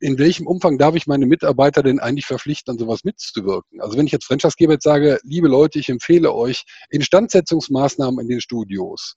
In 0.00 0.18
welchem 0.18 0.46
Umfang 0.46 0.78
darf 0.78 0.94
ich 0.94 1.06
meine 1.06 1.26
Mitarbeiter 1.26 1.82
denn 1.82 2.00
eigentlich 2.00 2.26
verpflichten, 2.26 2.72
an 2.72 2.78
sowas 2.78 3.04
mitzuwirken? 3.04 3.80
Also 3.80 3.98
wenn 3.98 4.06
ich 4.06 4.12
jetzt 4.12 4.26
Franchisegeber 4.26 4.74
jetzt 4.74 4.84
sage, 4.84 5.18
liebe 5.22 5.48
Leute, 5.48 5.78
ich 5.78 5.88
empfehle 5.88 6.32
euch 6.32 6.64
Instandsetzungsmaßnahmen 6.90 8.20
in 8.20 8.28
den 8.28 8.40
Studios, 8.40 9.16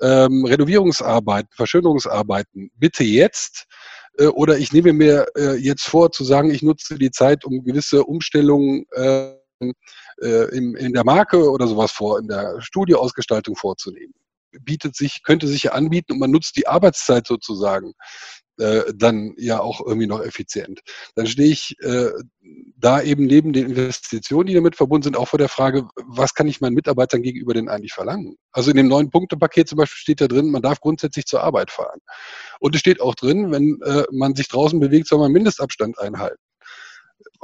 ähm, 0.00 0.44
Renovierungsarbeiten, 0.44 1.50
Verschönerungsarbeiten, 1.54 2.70
bitte 2.76 3.04
jetzt, 3.04 3.66
äh, 4.18 4.26
oder 4.26 4.58
ich 4.58 4.72
nehme 4.72 4.92
mir 4.92 5.26
äh, 5.36 5.54
jetzt 5.54 5.84
vor 5.84 6.12
zu 6.12 6.24
sagen, 6.24 6.50
ich 6.50 6.62
nutze 6.62 6.98
die 6.98 7.10
Zeit, 7.10 7.44
um 7.44 7.64
gewisse 7.64 8.04
Umstellungen 8.04 8.86
äh, 8.92 9.35
äh, 9.60 10.56
in, 10.56 10.74
in 10.74 10.92
der 10.92 11.04
Marke 11.04 11.50
oder 11.50 11.66
sowas 11.66 11.92
vor, 11.92 12.18
in 12.18 12.28
der 12.28 12.60
Studioausgestaltung 12.60 13.56
vorzunehmen. 13.56 14.14
Bietet 14.60 14.96
sich, 14.96 15.22
könnte 15.22 15.46
sich 15.48 15.64
ja 15.64 15.72
anbieten 15.72 16.12
und 16.12 16.18
man 16.18 16.30
nutzt 16.30 16.56
die 16.56 16.66
Arbeitszeit 16.66 17.26
sozusagen 17.26 17.92
äh, 18.58 18.84
dann 18.94 19.34
ja 19.36 19.60
auch 19.60 19.84
irgendwie 19.84 20.06
noch 20.06 20.22
effizient. 20.22 20.80
Dann 21.14 21.26
stehe 21.26 21.50
ich 21.50 21.76
äh, 21.80 22.10
da 22.76 23.02
eben 23.02 23.26
neben 23.26 23.52
den 23.52 23.66
Investitionen, 23.66 24.46
die 24.46 24.54
damit 24.54 24.76
verbunden 24.76 25.04
sind, 25.04 25.16
auch 25.16 25.28
vor 25.28 25.38
der 25.38 25.50
Frage, 25.50 25.88
was 26.06 26.32
kann 26.32 26.48
ich 26.48 26.60
meinen 26.60 26.74
Mitarbeitern 26.74 27.22
gegenüber 27.22 27.52
denn 27.52 27.68
eigentlich 27.68 27.92
verlangen? 27.92 28.36
Also 28.52 28.70
in 28.70 28.78
dem 28.78 28.88
neuen 28.88 29.10
Punktepaket 29.10 29.68
zum 29.68 29.76
Beispiel 29.76 29.98
steht 29.98 30.20
da 30.22 30.28
drin, 30.28 30.50
man 30.50 30.62
darf 30.62 30.80
grundsätzlich 30.80 31.26
zur 31.26 31.42
Arbeit 31.42 31.70
fahren. 31.70 32.00
Und 32.60 32.74
es 32.74 32.80
steht 32.80 33.00
auch 33.00 33.14
drin, 33.14 33.50
wenn 33.50 33.80
äh, 33.82 34.04
man 34.10 34.34
sich 34.34 34.48
draußen 34.48 34.80
bewegt, 34.80 35.08
soll 35.08 35.18
man 35.18 35.32
Mindestabstand 35.32 35.98
einhalten. 35.98 36.40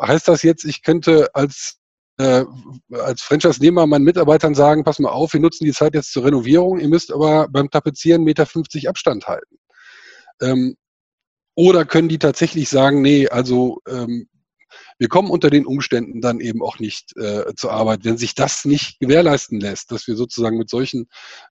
Heißt 0.00 0.28
das 0.28 0.42
jetzt, 0.42 0.64
ich 0.64 0.82
könnte 0.82 1.34
als 1.34 1.81
äh, 2.22 2.96
als 2.96 3.22
Franchise-Nehmer 3.22 3.86
meinen 3.86 4.04
Mitarbeitern 4.04 4.54
sagen, 4.54 4.84
pass 4.84 4.98
mal 4.98 5.10
auf, 5.10 5.32
wir 5.32 5.40
nutzen 5.40 5.64
die 5.64 5.72
Zeit 5.72 5.94
jetzt 5.94 6.12
zur 6.12 6.24
Renovierung, 6.24 6.78
ihr 6.78 6.88
müsst 6.88 7.12
aber 7.12 7.48
beim 7.48 7.70
Tapezieren 7.70 8.22
1,50 8.22 8.74
Meter 8.74 8.88
Abstand 8.88 9.26
halten. 9.26 9.56
Ähm, 10.40 10.76
oder 11.54 11.84
können 11.84 12.08
die 12.08 12.18
tatsächlich 12.18 12.68
sagen, 12.68 13.02
nee, 13.02 13.28
also 13.28 13.80
ähm, 13.88 14.28
wir 14.98 15.08
kommen 15.08 15.30
unter 15.30 15.50
den 15.50 15.66
Umständen 15.66 16.20
dann 16.20 16.40
eben 16.40 16.62
auch 16.62 16.78
nicht 16.78 17.16
äh, 17.16 17.54
zur 17.56 17.72
Arbeit, 17.72 18.04
wenn 18.04 18.16
sich 18.16 18.34
das 18.34 18.64
nicht 18.64 19.00
gewährleisten 19.00 19.60
lässt, 19.60 19.90
dass 19.90 20.06
wir 20.06 20.16
sozusagen 20.16 20.58
mit 20.58 20.70
solchen 20.70 21.08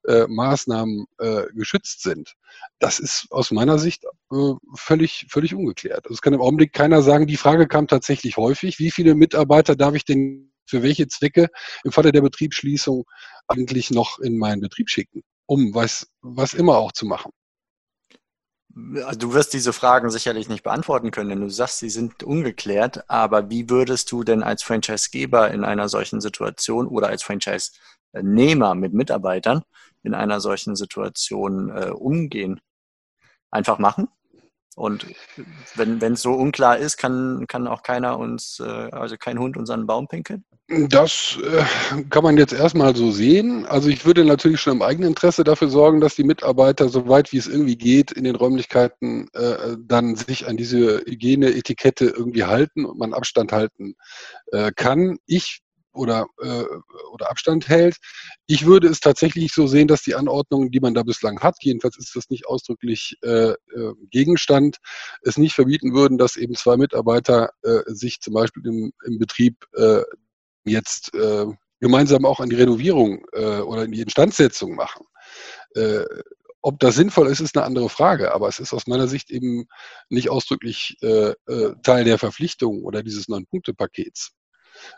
äh, 0.07 0.25
Maßnahmen 0.27 1.05
äh, 1.19 1.43
geschützt 1.53 2.01
sind. 2.01 2.33
Das 2.79 2.99
ist 2.99 3.27
aus 3.29 3.51
meiner 3.51 3.77
Sicht 3.77 4.05
äh, 4.31 4.53
völlig, 4.75 5.27
völlig 5.29 5.53
ungeklärt. 5.53 6.05
Also 6.05 6.13
es 6.13 6.21
kann 6.21 6.33
im 6.33 6.41
Augenblick 6.41 6.73
keiner 6.73 7.01
sagen, 7.01 7.27
die 7.27 7.37
Frage 7.37 7.67
kam 7.67 7.87
tatsächlich 7.87 8.37
häufig, 8.37 8.79
wie 8.79 8.91
viele 8.91 9.15
Mitarbeiter 9.15 9.75
darf 9.75 9.95
ich 9.95 10.05
denn 10.05 10.50
für 10.65 10.83
welche 10.83 11.07
Zwecke 11.07 11.49
im 11.83 11.91
Falle 11.91 12.11
der 12.11 12.21
Betriebsschließung 12.21 13.05
eigentlich 13.47 13.91
noch 13.91 14.19
in 14.19 14.37
meinen 14.37 14.61
Betrieb 14.61 14.89
schicken, 14.89 15.23
um 15.45 15.73
was, 15.73 16.07
was 16.21 16.53
immer 16.53 16.77
auch 16.77 16.91
zu 16.91 17.05
machen. 17.05 17.31
Also 19.03 19.19
du 19.19 19.33
wirst 19.33 19.53
diese 19.53 19.73
Fragen 19.73 20.09
sicherlich 20.09 20.47
nicht 20.47 20.63
beantworten 20.63 21.11
können, 21.11 21.29
denn 21.29 21.41
du 21.41 21.49
sagst, 21.49 21.79
sie 21.79 21.89
sind 21.89 22.23
ungeklärt. 22.23 23.09
Aber 23.09 23.49
wie 23.49 23.69
würdest 23.69 24.11
du 24.11 24.23
denn 24.23 24.43
als 24.43 24.63
Franchisegeber 24.63 25.51
in 25.51 25.65
einer 25.65 25.89
solchen 25.89 26.21
Situation 26.21 26.87
oder 26.87 27.07
als 27.07 27.23
Franchise-Nehmer 27.23 28.75
mit 28.75 28.93
Mitarbeitern 28.93 29.63
in 30.03 30.13
einer 30.13 30.39
solchen 30.39 30.75
Situation 30.75 31.69
äh, 31.69 31.89
umgehen? 31.89 32.61
Einfach 33.49 33.77
machen? 33.77 34.07
Und 34.75 35.05
wenn 35.75 36.13
es 36.13 36.21
so 36.21 36.33
unklar 36.33 36.77
ist, 36.77 36.97
kann, 36.97 37.45
kann 37.47 37.67
auch 37.67 37.83
keiner 37.83 38.17
uns, 38.17 38.59
äh, 38.59 38.63
also 38.63 39.17
kein 39.17 39.37
Hund 39.37 39.57
unseren 39.57 39.85
Baum 39.85 40.07
pinkeln? 40.07 40.45
Das 40.87 41.37
äh, 41.43 42.03
kann 42.09 42.23
man 42.23 42.37
jetzt 42.37 42.53
erstmal 42.53 42.95
so 42.95 43.11
sehen. 43.11 43.65
Also 43.65 43.89
ich 43.89 44.05
würde 44.05 44.23
natürlich 44.23 44.61
schon 44.61 44.73
im 44.77 44.81
eigenen 44.81 45.09
Interesse 45.09 45.43
dafür 45.43 45.67
sorgen, 45.67 45.99
dass 45.99 46.15
die 46.15 46.23
Mitarbeiter, 46.23 46.87
soweit 46.87 47.33
wie 47.33 47.37
es 47.37 47.47
irgendwie 47.47 47.75
geht, 47.75 48.11
in 48.11 48.23
den 48.23 48.37
Räumlichkeiten 48.37 49.27
äh, 49.33 49.75
dann 49.77 50.15
sich 50.15 50.47
an 50.47 50.55
diese 50.55 50.99
Hygieneetikette 51.05 52.05
irgendwie 52.05 52.45
halten 52.45 52.85
und 52.85 52.97
man 52.97 53.13
Abstand 53.13 53.51
halten 53.51 53.95
äh, 54.53 54.71
kann. 54.73 55.17
Ich 55.25 55.61
oder, 55.93 56.27
äh, 56.41 56.65
oder 57.11 57.29
Abstand 57.29 57.69
hält. 57.69 57.97
Ich 58.47 58.65
würde 58.65 58.87
es 58.87 58.99
tatsächlich 58.99 59.53
so 59.53 59.67
sehen, 59.67 59.87
dass 59.87 60.01
die 60.03 60.15
Anordnungen, 60.15 60.71
die 60.71 60.79
man 60.79 60.93
da 60.93 61.03
bislang 61.03 61.39
hat, 61.39 61.55
jedenfalls 61.61 61.97
ist 61.97 62.15
das 62.15 62.29
nicht 62.29 62.47
ausdrücklich 62.47 63.17
äh, 63.23 63.51
äh, 63.51 63.55
Gegenstand, 64.09 64.77
es 65.23 65.37
nicht 65.37 65.53
verbieten 65.53 65.93
würden, 65.93 66.17
dass 66.17 66.35
eben 66.35 66.55
zwei 66.55 66.77
Mitarbeiter 66.77 67.49
äh, 67.63 67.81
sich 67.87 68.19
zum 68.21 68.33
Beispiel 68.33 68.65
im, 68.65 68.91
im 69.05 69.19
Betrieb 69.19 69.65
äh, 69.75 70.03
jetzt 70.65 71.13
äh, 71.13 71.45
gemeinsam 71.79 72.25
auch 72.25 72.39
an 72.39 72.49
die 72.49 72.55
Renovierung 72.55 73.25
äh, 73.33 73.59
oder 73.59 73.85
in 73.85 73.91
die 73.91 74.01
Instandsetzung 74.01 74.75
machen. 74.75 75.05
Äh, 75.75 76.05
ob 76.63 76.79
das 76.79 76.95
sinnvoll 76.95 77.27
ist, 77.27 77.39
ist 77.39 77.57
eine 77.57 77.65
andere 77.65 77.89
Frage, 77.89 78.33
aber 78.33 78.47
es 78.47 78.59
ist 78.59 78.73
aus 78.73 78.85
meiner 78.85 79.07
Sicht 79.07 79.31
eben 79.31 79.67
nicht 80.09 80.29
ausdrücklich 80.29 80.95
äh, 81.01 81.33
äh, 81.47 81.73
Teil 81.81 82.03
der 82.03 82.19
Verpflichtung 82.19 82.83
oder 82.83 83.01
dieses 83.01 83.27
Neun-Punkte-Pakets. 83.27 84.33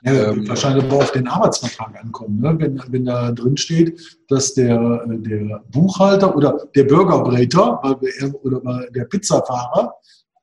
Ja, 0.03 0.31
ähm, 0.31 0.47
wahrscheinlich 0.47 0.83
aber 0.85 0.97
auf 0.97 1.11
den 1.11 1.27
Arbeitsvertrag 1.27 1.99
ankommen. 2.01 2.41
Ne? 2.41 2.55
Wenn, 2.59 2.81
wenn 2.89 3.05
da 3.05 3.31
drin 3.31 3.57
steht, 3.57 3.99
dass 4.27 4.53
der, 4.53 5.05
der 5.07 5.63
Buchhalter 5.71 6.35
oder 6.35 6.67
der 6.75 6.83
Burgerbräter 6.83 7.81
oder 8.43 8.87
der 8.89 9.05
Pizzafahrer 9.05 9.93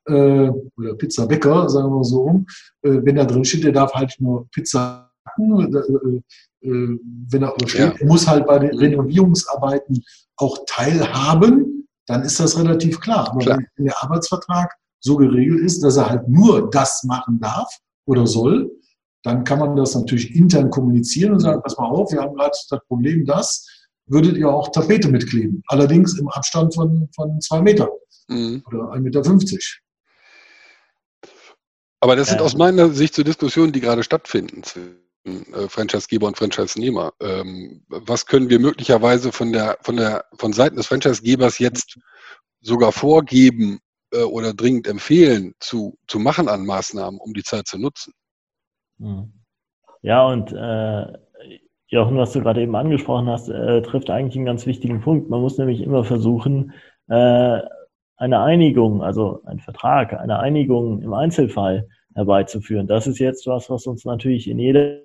äh, 0.07 0.49
oder 0.77 0.95
Pizzabäcker, 0.97 1.69
sagen 1.69 1.89
wir 1.89 2.03
so 2.03 2.21
rum, 2.21 2.45
äh, 2.81 2.99
wenn 3.03 3.15
da 3.15 3.25
drin 3.25 3.45
steht, 3.45 3.63
der 3.63 3.71
darf 3.71 3.93
halt 3.93 4.15
nur 4.19 4.47
Pizza 4.51 5.11
backen, 5.23 5.75
äh, 5.75 6.67
äh, 6.67 6.99
wenn 7.29 7.43
er 7.43 7.53
steht, 7.65 7.99
ja. 7.99 8.05
muss 8.05 8.27
halt 8.27 8.45
bei 8.47 8.59
den 8.59 8.77
Renovierungsarbeiten 8.77 10.03
auch 10.37 10.57
teilhaben, 10.67 11.87
dann 12.07 12.23
ist 12.23 12.39
das 12.39 12.57
relativ 12.57 12.99
klar. 12.99 13.29
Aber 13.29 13.39
klar. 13.39 13.59
wenn 13.75 13.85
der 13.85 14.03
Arbeitsvertrag 14.03 14.73
so 14.99 15.17
geregelt 15.17 15.61
ist, 15.61 15.83
dass 15.83 15.97
er 15.97 16.09
halt 16.09 16.27
nur 16.27 16.69
das 16.69 17.03
machen 17.03 17.39
darf 17.39 17.77
oder 18.05 18.27
soll, 18.27 18.71
dann 19.23 19.43
kann 19.43 19.59
man 19.59 19.75
das 19.75 19.95
natürlich 19.95 20.35
intern 20.35 20.69
kommunizieren 20.69 21.33
und 21.33 21.39
sagen, 21.39 21.61
pass 21.61 21.77
mal 21.77 21.89
auf, 21.89 22.11
wir 22.11 22.21
haben 22.21 22.35
gerade 22.35 22.55
das 22.69 22.79
Problem, 22.87 23.25
das 23.25 23.67
würdet 24.07 24.35
ihr 24.35 24.49
auch 24.49 24.71
Tapete 24.71 25.09
mitkleben. 25.09 25.63
Allerdings 25.67 26.17
im 26.17 26.27
Abstand 26.29 26.73
von, 26.73 27.09
von 27.15 27.39
zwei 27.39 27.61
Metern 27.61 27.89
mhm. 28.27 28.63
oder 28.67 28.91
1,50 28.91 28.99
Meter. 29.01 29.61
Aber 32.01 32.15
das 32.15 32.29
sind 32.29 32.41
aus 32.41 32.55
meiner 32.55 32.89
Sicht 32.89 33.13
so 33.13 33.23
Diskussionen, 33.23 33.71
die 33.71 33.79
gerade 33.79 34.03
stattfinden 34.03 34.63
zwischen 34.63 35.53
äh, 35.53 35.69
Franchisegeber 35.69 36.27
und 36.27 36.35
Franchise-Nehmer. 36.35 37.13
Ähm, 37.19 37.85
was 37.89 38.25
können 38.25 38.49
wir 38.49 38.59
möglicherweise 38.59 39.31
von 39.31 39.53
der, 39.53 39.77
von 39.81 39.97
der, 39.97 40.25
von 40.35 40.51
Seiten 40.51 40.77
des 40.77 40.87
Franchisegebers 40.87 41.59
jetzt 41.59 41.99
sogar 42.59 42.91
vorgeben 42.91 43.79
äh, 44.11 44.23
oder 44.23 44.55
dringend 44.55 44.87
empfehlen 44.87 45.53
zu, 45.59 45.95
zu 46.07 46.17
machen 46.17 46.47
an 46.47 46.65
Maßnahmen, 46.65 47.19
um 47.19 47.33
die 47.35 47.43
Zeit 47.43 47.67
zu 47.67 47.77
nutzen? 47.77 48.13
Mhm. 49.01 49.33
Ja, 50.03 50.25
und 50.25 50.53
äh, 50.53 51.17
Jochen, 51.87 52.17
was 52.17 52.31
du 52.31 52.41
gerade 52.41 52.61
eben 52.61 52.75
angesprochen 52.75 53.27
hast, 53.27 53.49
äh, 53.49 53.81
trifft 53.81 54.09
eigentlich 54.09 54.37
einen 54.37 54.45
ganz 54.45 54.65
wichtigen 54.65 55.01
Punkt. 55.01 55.29
Man 55.29 55.41
muss 55.41 55.57
nämlich 55.57 55.81
immer 55.81 56.03
versuchen, 56.03 56.73
äh, 57.09 57.59
eine 58.17 58.39
Einigung, 58.41 59.03
also 59.03 59.41
ein 59.45 59.59
Vertrag, 59.59 60.13
eine 60.13 60.39
Einigung 60.39 61.01
im 61.01 61.13
Einzelfall 61.13 61.89
herbeizuführen. 62.13 62.87
Das 62.87 63.07
ist 63.07 63.19
jetzt 63.19 63.47
was, 63.47 63.69
was 63.69 63.87
uns 63.87 64.05
natürlich 64.05 64.47
in 64.47 64.59
jeder 64.59 64.99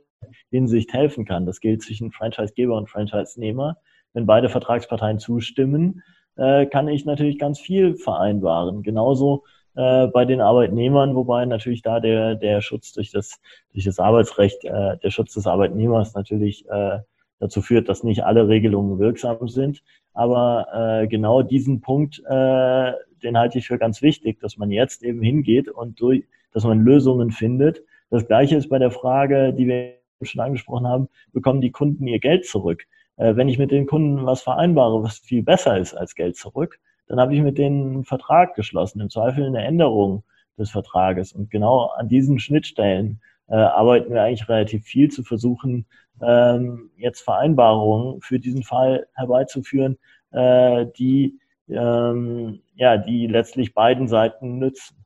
Hinsicht 0.51 0.93
helfen 0.93 1.25
kann. 1.25 1.47
Das 1.47 1.61
gilt 1.61 1.83
zwischen 1.83 2.13
Franchisegeber 2.13 2.77
und 2.77 2.91
Franchise-Nehmer. 2.91 3.79
Wenn 4.13 4.27
beide 4.27 4.49
Vertragsparteien 4.49 5.19
zustimmen, 5.19 6.03
äh, 6.37 6.67
kann 6.67 6.89
ich 6.89 7.05
natürlich 7.05 7.39
ganz 7.39 7.59
viel 7.59 7.97
vereinbaren. 7.97 8.83
Genauso 8.83 9.45
äh, 9.77 10.07
bei 10.09 10.25
den 10.25 10.41
Arbeitnehmern, 10.41 11.15
wobei 11.15 11.45
natürlich 11.45 11.83
da 11.83 12.01
der, 12.01 12.35
der 12.35 12.61
Schutz 12.61 12.93
durch 12.93 13.11
das, 13.11 13.41
durch 13.73 13.85
das 13.85 13.99
Arbeitsrecht, 13.99 14.65
äh, 14.65 14.97
der 14.99 15.11
Schutz 15.11 15.35
des 15.35 15.47
Arbeitnehmers 15.47 16.15
natürlich 16.15 16.69
äh, 16.69 17.01
dazu 17.39 17.61
führt, 17.61 17.89
dass 17.89 18.03
nicht 18.03 18.25
alle 18.25 18.49
Regelungen 18.49 18.99
wirksam 18.99 19.49
sind. 19.49 19.83
Aber 20.15 20.67
äh, 21.03 21.07
genau 21.07 21.43
diesen 21.43 21.81
Punkt, 21.81 22.23
äh, 22.27 22.93
den 23.23 23.39
halte 23.39 23.59
ich 23.59 23.67
für 23.67 23.79
ganz 23.79 24.03
wichtig, 24.03 24.41
dass 24.41 24.57
man 24.57 24.71
jetzt 24.71 25.03
eben 25.03 25.21
hingeht 25.21 25.69
und 25.69 26.01
durch, 26.01 26.25
dass 26.53 26.65
man 26.65 26.85
Lösungen 26.85 27.31
findet. 27.31 27.83
Das 28.11 28.27
Gleiche 28.27 28.57
ist 28.57 28.69
bei 28.69 28.79
der 28.79 28.91
Frage, 28.91 29.53
die 29.53 29.67
wir 29.67 29.95
schon 30.23 30.41
angesprochen 30.41 30.87
haben, 30.87 31.09
bekommen 31.33 31.61
die 31.61 31.71
Kunden 31.71 32.07
ihr 32.07 32.19
Geld 32.19 32.47
zurück? 32.47 32.85
Äh, 33.17 33.37
wenn 33.37 33.49
ich 33.49 33.59
mit 33.59 33.71
den 33.71 33.87
Kunden 33.87 34.25
was 34.25 34.43
vereinbare, 34.43 35.03
was 35.03 35.19
viel 35.19 35.43
besser 35.43 35.77
ist 35.79 35.95
als 35.95 36.15
Geld 36.15 36.37
zurück, 36.37 36.81
dann 37.07 37.21
habe 37.21 37.35
ich 37.35 37.41
mit 37.41 37.59
denen 37.59 37.95
einen 37.95 38.05
Vertrag 38.05 38.55
geschlossen, 38.55 39.01
im 39.01 39.11
Zweifel 39.11 39.47
eine 39.47 39.65
Änderung 39.65 40.25
des 40.59 40.71
Vertrages. 40.71 41.33
Und 41.33 41.51
genau 41.51 41.87
an 41.97 42.09
diesen 42.09 42.39
Schnittstellen 42.39 43.21
äh, 43.49 43.55
arbeiten 43.55 44.13
wir 44.13 44.23
eigentlich 44.23 44.49
relativ 44.49 44.85
viel 44.85 45.11
zu 45.11 45.23
versuchen, 45.23 45.87
ähm, 46.21 46.91
jetzt 46.97 47.21
Vereinbarungen 47.21 48.21
für 48.21 48.39
diesen 48.39 48.63
Fall 48.63 49.07
herbeizuführen, 49.15 49.99
äh, 50.33 50.87
die, 50.99 51.39
ähm, 51.69 52.61
ja, 52.75 52.97
die 52.97 53.27
letztlich 53.27 53.75
beiden 53.75 54.09
Seiten 54.09 54.59
nützen. 54.59 54.97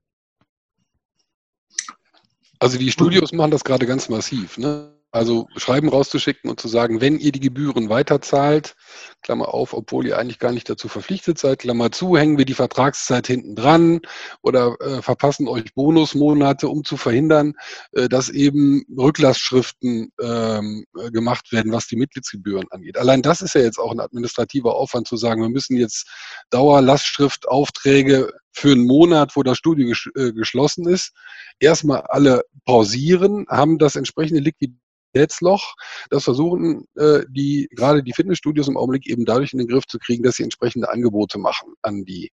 Also 2.58 2.78
die 2.78 2.90
Studios 2.90 3.32
machen 3.32 3.50
das 3.50 3.64
gerade 3.64 3.86
ganz 3.86 4.08
massiv. 4.08 4.58
Ne? 4.58 4.92
Also 5.12 5.48
Schreiben 5.56 5.88
rauszuschicken 5.88 6.48
und 6.48 6.60
zu 6.60 6.68
sagen, 6.68 7.00
wenn 7.00 7.18
ihr 7.18 7.32
die 7.32 7.40
Gebühren 7.40 7.88
weiterzahlt, 7.88 8.76
Klammer 9.22 9.52
auf, 9.52 9.74
obwohl 9.74 10.06
ihr 10.06 10.18
eigentlich 10.18 10.38
gar 10.38 10.52
nicht 10.52 10.68
dazu 10.70 10.86
verpflichtet 10.86 11.36
seid, 11.36 11.60
Klammer 11.60 11.90
zu, 11.90 12.16
hängen 12.16 12.38
wir 12.38 12.44
die 12.44 12.54
Vertragszeit 12.54 13.26
hinten 13.26 13.56
dran 13.56 14.00
oder 14.42 14.76
äh, 14.80 15.02
verpassen 15.02 15.48
euch 15.48 15.74
Bonusmonate, 15.74 16.68
um 16.68 16.84
zu 16.84 16.96
verhindern, 16.96 17.54
äh, 17.92 18.08
dass 18.08 18.28
eben 18.28 18.84
Rücklassschriften 18.96 20.12
ähm, 20.22 20.84
äh, 20.96 21.10
gemacht 21.10 21.50
werden, 21.50 21.72
was 21.72 21.88
die 21.88 21.96
Mitgliedsgebühren 21.96 22.66
angeht. 22.70 22.96
Allein 22.96 23.22
das 23.22 23.42
ist 23.42 23.56
ja 23.56 23.62
jetzt 23.62 23.78
auch 23.78 23.90
ein 23.90 24.00
administrativer 24.00 24.76
Aufwand 24.76 25.08
zu 25.08 25.16
sagen, 25.16 25.42
wir 25.42 25.48
müssen 25.48 25.76
jetzt 25.76 26.08
Dauerlastschriftaufträge 26.50 28.32
für 28.52 28.72
einen 28.72 28.86
Monat, 28.86 29.34
wo 29.34 29.42
das 29.42 29.58
Studio 29.58 29.92
äh, 30.14 30.32
geschlossen 30.32 30.88
ist, 30.88 31.12
erstmal 31.58 32.02
alle 32.02 32.42
pausieren, 32.64 33.46
haben 33.48 33.78
das 33.78 33.96
entsprechende 33.96 34.40
Liquidität 34.40 34.79
Loch. 35.40 35.74
Das 36.10 36.24
versuchen 36.24 36.86
äh, 36.96 37.20
die 37.28 37.68
gerade 37.74 38.02
die 38.02 38.12
Fitnessstudios 38.12 38.68
im 38.68 38.76
Augenblick 38.76 39.06
eben 39.06 39.24
dadurch 39.24 39.52
in 39.52 39.58
den 39.58 39.68
Griff 39.68 39.86
zu 39.86 39.98
kriegen, 39.98 40.22
dass 40.22 40.36
sie 40.36 40.44
entsprechende 40.44 40.90
Angebote 40.90 41.38
machen 41.38 41.74
an 41.82 42.04
die 42.04 42.32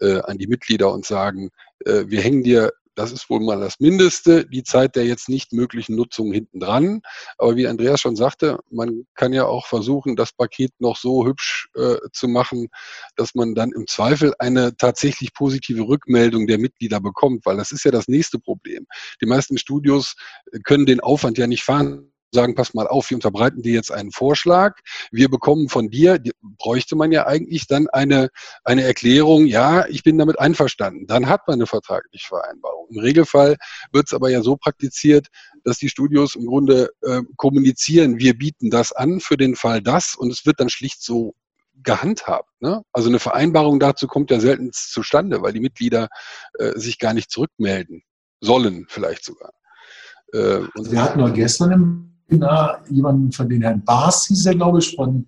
äh, 0.00 0.20
an 0.20 0.38
die 0.38 0.46
Mitglieder 0.46 0.92
und 0.92 1.04
sagen, 1.04 1.50
äh, 1.84 2.04
wir 2.06 2.20
hängen 2.20 2.42
dir 2.42 2.72
das 2.96 3.12
ist 3.12 3.28
wohl 3.28 3.40
mal 3.40 3.60
das 3.60 3.78
Mindeste, 3.78 4.46
die 4.46 4.62
Zeit 4.62 4.96
der 4.96 5.04
jetzt 5.04 5.28
nicht 5.28 5.52
möglichen 5.52 5.94
Nutzung 5.94 6.32
hinten 6.32 6.60
dran. 6.60 7.02
Aber 7.36 7.54
wie 7.54 7.68
Andreas 7.68 8.00
schon 8.00 8.16
sagte, 8.16 8.58
man 8.70 9.06
kann 9.14 9.32
ja 9.34 9.44
auch 9.44 9.66
versuchen, 9.66 10.16
das 10.16 10.32
Paket 10.32 10.72
noch 10.78 10.96
so 10.96 11.26
hübsch 11.26 11.68
äh, 11.74 11.96
zu 12.12 12.26
machen, 12.26 12.68
dass 13.14 13.34
man 13.34 13.54
dann 13.54 13.70
im 13.72 13.86
Zweifel 13.86 14.32
eine 14.38 14.76
tatsächlich 14.76 15.34
positive 15.34 15.82
Rückmeldung 15.82 16.46
der 16.46 16.58
Mitglieder 16.58 17.00
bekommt, 17.00 17.44
weil 17.44 17.58
das 17.58 17.70
ist 17.70 17.84
ja 17.84 17.90
das 17.90 18.08
nächste 18.08 18.38
Problem. 18.38 18.86
Die 19.20 19.26
meisten 19.26 19.58
Studios 19.58 20.16
können 20.64 20.86
den 20.86 21.00
Aufwand 21.00 21.36
ja 21.36 21.46
nicht 21.46 21.62
fahren 21.62 22.10
sagen, 22.36 22.54
pass 22.54 22.74
mal 22.74 22.86
auf, 22.86 23.10
wir 23.10 23.16
unterbreiten 23.16 23.62
dir 23.62 23.72
jetzt 23.72 23.90
einen 23.90 24.12
Vorschlag. 24.12 24.78
Wir 25.10 25.28
bekommen 25.28 25.68
von 25.68 25.90
dir, 25.90 26.18
die, 26.18 26.32
bräuchte 26.40 26.94
man 26.94 27.10
ja 27.10 27.26
eigentlich 27.26 27.66
dann 27.66 27.88
eine, 27.88 28.28
eine 28.62 28.84
Erklärung, 28.84 29.46
ja, 29.46 29.86
ich 29.88 30.02
bin 30.02 30.18
damit 30.18 30.38
einverstanden. 30.38 31.06
Dann 31.06 31.28
hat 31.28 31.48
man 31.48 31.54
eine 31.54 31.66
vertragliche 31.66 32.28
Vereinbarung. 32.28 32.86
Im 32.90 32.98
Regelfall 32.98 33.56
wird 33.92 34.06
es 34.06 34.14
aber 34.14 34.30
ja 34.30 34.42
so 34.42 34.56
praktiziert, 34.56 35.28
dass 35.64 35.78
die 35.78 35.88
Studios 35.88 36.36
im 36.36 36.46
Grunde 36.46 36.90
äh, 37.02 37.22
kommunizieren, 37.36 38.18
wir 38.18 38.38
bieten 38.38 38.70
das 38.70 38.92
an 38.92 39.18
für 39.20 39.36
den 39.36 39.56
Fall 39.56 39.82
das 39.82 40.14
und 40.14 40.30
es 40.30 40.46
wird 40.46 40.60
dann 40.60 40.68
schlicht 40.68 41.02
so 41.02 41.34
gehandhabt. 41.82 42.50
Ne? 42.60 42.82
Also 42.92 43.08
eine 43.08 43.18
Vereinbarung 43.18 43.80
dazu 43.80 44.06
kommt 44.06 44.30
ja 44.30 44.40
selten 44.40 44.70
zustande, 44.72 45.42
weil 45.42 45.52
die 45.52 45.60
Mitglieder 45.60 46.08
äh, 46.58 46.78
sich 46.78 46.98
gar 46.98 47.14
nicht 47.14 47.30
zurückmelden 47.30 48.02
sollen, 48.40 48.86
vielleicht 48.88 49.24
sogar. 49.24 49.52
Äh, 50.32 50.58
und 50.74 50.90
wir 50.90 51.02
hatten 51.02 51.20
noch 51.20 51.32
gestern 51.32 51.72
im 51.72 52.15
Webinar 52.28 52.82
jemanden 52.90 53.32
von 53.32 53.48
den 53.48 53.62
Herrn 53.62 53.84
Bars, 53.84 54.26
hieß 54.26 54.46
er, 54.46 54.54
glaube 54.54 54.78
ich, 54.78 54.94
von, 54.94 55.26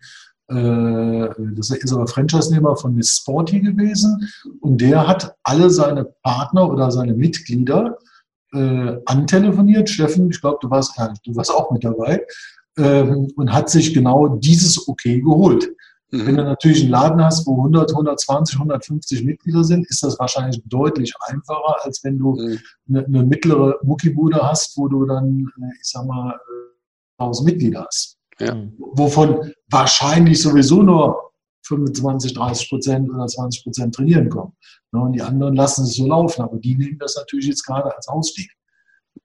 äh, 0.49 1.29
das 1.55 1.71
ist 1.71 1.93
aber 1.93 2.07
Franchise-Nehmer 2.07 2.77
von 2.77 2.95
Miss 2.95 3.19
Sporty 3.19 3.61
gewesen. 3.61 4.29
Und 4.61 4.81
der 4.81 5.07
hat 5.07 5.35
alle 5.43 5.71
seine 5.71 6.05
Partner 6.23 6.71
oder 6.71 6.91
seine 6.91 7.15
Mitglieder 7.15 7.99
äh, 8.53 8.97
antelefoniert. 9.07 9.89
Steffen, 9.89 10.31
ich 10.31 10.41
glaube, 10.41 10.59
du 10.61 10.71
warst, 10.71 10.97
ja, 10.99 11.13
du 11.25 11.37
warst 11.37 11.53
auch 11.53 11.71
mit 11.71 11.85
dabei. 11.85 12.25
Ähm, 12.77 13.29
und 13.37 13.53
hat 13.53 13.69
sich 13.71 13.93
genau 13.93 14.29
dieses 14.29 14.87
Okay 14.87 15.21
geholt. 15.21 15.69
Mhm. 16.11 16.27
Wenn 16.27 16.37
du 16.37 16.45
natürlich 16.45 16.83
einen 16.83 16.91
Laden 16.91 17.23
hast, 17.23 17.47
wo 17.47 17.57
100, 17.57 17.91
120, 17.91 18.57
150 18.57 19.25
Mitglieder 19.25 19.65
sind, 19.65 19.87
ist 19.89 20.03
das 20.03 20.19
wahrscheinlich 20.19 20.63
deutlich 20.65 21.13
einfacher, 21.27 21.77
als 21.83 22.03
wenn 22.05 22.19
du 22.19 22.37
mhm. 22.37 22.59
eine, 22.89 23.05
eine, 23.05 23.23
mittlere 23.25 23.79
Muckibude 23.83 24.41
hast, 24.41 24.77
wo 24.79 24.89
du 24.89 25.05
dann, 25.05 25.51
äh, 25.61 25.75
ich 25.81 25.89
sag 25.91 26.07
mal, 26.07 26.33
1000 26.33 26.78
Mitglieder 27.43 27.85
hast. 27.87 28.17
Ja. 28.39 28.57
Wovon 28.79 29.53
wahrscheinlich 29.71 30.41
sowieso 30.41 30.83
nur 30.83 31.33
25, 31.67 32.35
30 32.35 32.69
Prozent 32.69 33.11
oder 33.11 33.27
20 33.27 33.65
Prozent 33.65 33.95
trainieren 33.95 34.29
kommen. 34.29 34.57
Und 34.93 35.13
die 35.13 35.23
anderen 35.23 35.55
lassen 35.55 35.85
es 35.85 35.97
so 35.97 36.07
laufen, 36.07 36.43
aber 36.43 36.57
die 36.59 36.75
nehmen 36.75 36.99
das 36.99 37.17
natürlich 37.17 37.47
jetzt 37.47 37.65
gerade 37.65 37.95
als 37.95 38.09
Ausstieg. 38.09 38.51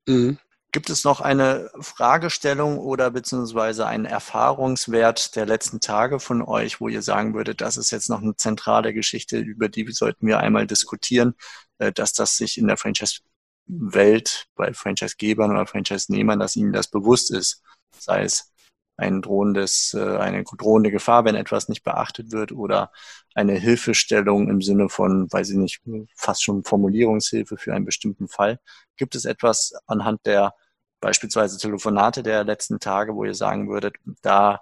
Mhm. 0.08 0.38
Gibt 0.74 0.90
es 0.90 1.04
noch 1.04 1.22
eine 1.22 1.70
Fragestellung 1.80 2.80
oder 2.80 3.12
beziehungsweise 3.12 3.86
einen 3.86 4.06
Erfahrungswert 4.06 5.36
der 5.36 5.46
letzten 5.46 5.80
Tage 5.80 6.20
von 6.20 6.42
euch, 6.42 6.82
wo 6.82 6.88
ihr 6.88 7.04
sagen 7.04 7.36
würdet, 7.36 7.62
das 7.62 7.78
ist 7.78 7.92
jetzt 7.92 8.10
noch 8.10 8.24
eine 8.24 8.36
zentrale 8.36 8.92
Geschichte, 8.92 9.38
über 9.38 9.70
die 9.70 9.86
sollten 9.92 10.26
wir 10.26 10.40
einmal 10.40 10.66
diskutieren, 10.66 11.36
äh, 11.78 11.92
dass 11.92 12.14
das 12.14 12.38
sich 12.38 12.58
in 12.58 12.68
der 12.68 12.78
Franchise-Welt 12.78 14.48
bei 14.56 14.74
Franchise-Gebern 14.74 15.52
oder 15.52 15.68
Franchise-Nehmern, 15.68 16.40
dass 16.40 16.56
ihnen 16.56 16.74
das 16.74 16.88
bewusst 16.88 17.32
ist, 17.32 17.62
sei 17.98 18.24
es 18.24 18.54
ein 18.98 19.22
drohendes, 19.22 19.96
äh, 19.96 20.18
eine 20.18 20.44
drohende 20.44 20.92
Gefahr, 20.92 21.26
wenn 21.26 21.36
etwas 21.36 21.68
nicht 21.70 21.84
beachtet 21.84 22.32
wird 22.32 22.52
oder 22.52 22.92
eine 23.34 23.54
Hilfestellung 23.54 24.50
im 24.50 24.62
Sinne 24.62 24.90
von, 24.90 25.32
weiß 25.32 25.50
ich 25.52 25.58
nicht, 25.58 25.82
fast 26.16 26.44
schon 26.44 26.64
Formulierungshilfe 26.64 27.58
für 27.58 27.74
einen 27.74 27.86
bestimmten 27.86 28.28
Fall. 28.28 28.60
Gibt 28.98 29.16
es 29.16 29.26
etwas 29.26 29.74
anhand 29.88 30.26
der 30.26 30.54
beispielsweise 31.02 31.58
Telefonate 31.58 32.24
der 32.24 32.44
letzten 32.44 32.80
Tage, 32.80 33.16
wo 33.16 33.26
ihr 33.26 33.34
sagen 33.36 33.70
würdet, 33.70 33.96
da, 34.22 34.62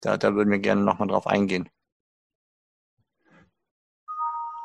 da, 0.00 0.16
da 0.16 0.34
würden 0.34 0.50
wir 0.50 0.58
gerne 0.58 0.82
nochmal 0.82 1.08
drauf 1.08 1.26
eingehen. 1.26 1.68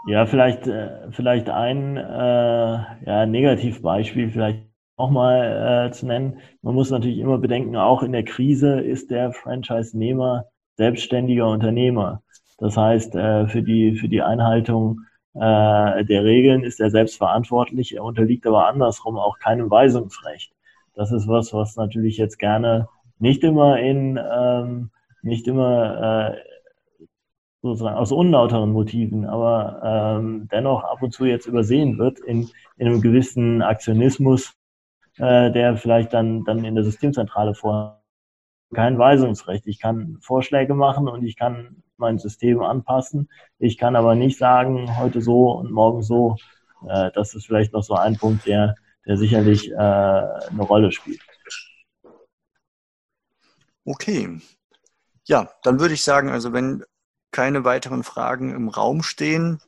Ja, 0.08 0.26
vielleicht, 0.26 0.65
äh, 0.65 1.12
vielleicht 1.12 1.50
ein 1.50 1.98
äh, 1.98 3.06
ja, 3.06 3.26
Negativbeispiel 3.26 4.32
vielleicht 4.32 4.68
nochmal 5.00 5.88
äh, 5.88 5.92
zu 5.92 6.06
nennen. 6.06 6.40
Man 6.62 6.76
muss 6.76 6.92
natürlich 6.92 7.18
immer 7.18 7.38
bedenken, 7.38 7.76
auch 7.76 8.04
in 8.04 8.12
der 8.12 8.24
Krise 8.24 8.80
ist 8.80 9.10
der 9.10 9.32
Franchise-Nehmer 9.32 10.46
selbstständiger 10.76 11.48
Unternehmer. 11.48 12.22
Das 12.58 12.78
heißt, 12.78 13.16
äh, 13.16 13.48
für, 13.48 13.64
die, 13.64 13.96
für 13.96 14.10
die 14.10 14.22
Einhaltung 14.22 15.02
äh, 15.34 16.04
der 16.06 16.24
Regeln 16.24 16.64
ist 16.64 16.80
er 16.80 16.90
selbst 16.90 17.18
verantwortlich. 17.18 17.96
Er 17.96 18.04
unterliegt 18.04 18.46
aber 18.46 18.68
andersrum 18.68 19.18
auch 19.18 19.40
keinem 19.40 19.72
Weisungsrecht. 19.72 20.52
Das 20.96 21.12
ist 21.12 21.28
was, 21.28 21.54
was 21.54 21.78
natürlich 21.78 22.18
jetzt 22.18 22.38
gerne 22.38 22.90
nicht 23.20 23.44
immer 23.44 23.80
in, 23.80 24.20
ähm, 24.20 24.92
nicht 25.22 25.48
immer 25.48 26.34
äh, 26.34 26.38
sozusagen 27.62 27.98
aus 27.98 28.12
unlauteren 28.12 28.72
Motiven, 28.72 29.26
aber 29.26 30.18
ähm, 30.20 30.48
dennoch 30.52 30.84
ab 30.84 31.02
und 31.02 31.12
zu 31.12 31.26
jetzt 31.26 31.46
übersehen 31.46 31.98
wird 31.98 32.20
in, 32.20 32.50
in 32.78 32.88
einem 32.88 33.02
gewissen 33.02 33.62
Aktionismus, 33.62 34.59
äh, 35.19 35.51
der 35.51 35.77
vielleicht 35.77 36.13
dann, 36.13 36.43
dann 36.43 36.65
in 36.65 36.75
der 36.75 36.84
Systemzentrale 36.84 37.53
vor 37.53 38.01
kein 38.73 38.97
Weisungsrecht. 38.97 39.65
Ich 39.67 39.79
kann 39.79 40.17
Vorschläge 40.21 40.73
machen 40.73 41.08
und 41.08 41.23
ich 41.23 41.36
kann 41.36 41.84
mein 41.97 42.17
System 42.19 42.62
anpassen. 42.62 43.29
Ich 43.58 43.77
kann 43.77 43.95
aber 43.95 44.15
nicht 44.15 44.38
sagen, 44.38 44.97
heute 44.97 45.21
so 45.21 45.51
und 45.51 45.71
morgen 45.71 46.01
so. 46.01 46.36
Äh, 46.88 47.12
das 47.13 47.36
ist 47.36 47.45
vielleicht 47.45 47.73
noch 47.73 47.84
so 47.84 47.95
ein 47.95 48.17
Punkt, 48.17 48.45
der 48.45 48.75
der 49.10 49.17
sicherlich 49.17 49.71
äh, 49.71 49.75
eine 49.75 50.62
Rolle 50.62 50.91
spielt. 50.91 51.19
Okay. 53.84 54.39
Ja, 55.25 55.51
dann 55.63 55.79
würde 55.79 55.95
ich 55.95 56.03
sagen, 56.03 56.29
also 56.29 56.53
wenn 56.53 56.84
keine 57.32 57.63
weiteren 57.63 58.03
Fragen 58.03 58.53
im 58.53 58.69
Raum 58.69 59.01
stehen, 59.01 59.62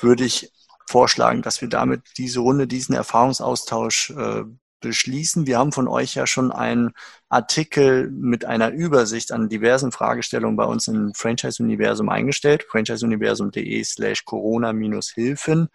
würde 0.00 0.24
ich 0.24 0.50
vorschlagen, 0.90 1.42
dass 1.42 1.60
wir 1.60 1.68
damit 1.68 2.02
diese 2.18 2.40
Runde, 2.40 2.66
diesen 2.66 2.94
Erfahrungsaustausch 2.94 4.10
äh, 4.10 4.44
beschließen. 4.80 5.46
Wir 5.46 5.58
haben 5.58 5.72
von 5.72 5.88
euch 5.88 6.14
ja 6.14 6.26
schon 6.26 6.52
einen 6.52 6.92
Artikel 7.28 8.10
mit 8.10 8.44
einer 8.44 8.70
Übersicht 8.70 9.30
an 9.32 9.48
diversen 9.48 9.92
Fragestellungen 9.92 10.56
bei 10.56 10.64
uns 10.64 10.88
im 10.88 11.12
Franchise-Universum 11.14 12.08
eingestellt, 12.08 12.64
franchiseuniversum.de 12.68 13.84
slash 13.84 14.24
corona-hilfen. 14.24 15.68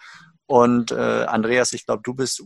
Und 0.47 0.91
äh, 0.91 0.95
Andreas, 1.25 1.73
ich 1.73 1.85
glaube, 1.85 2.01
du 2.03 2.13
bist 2.13 2.43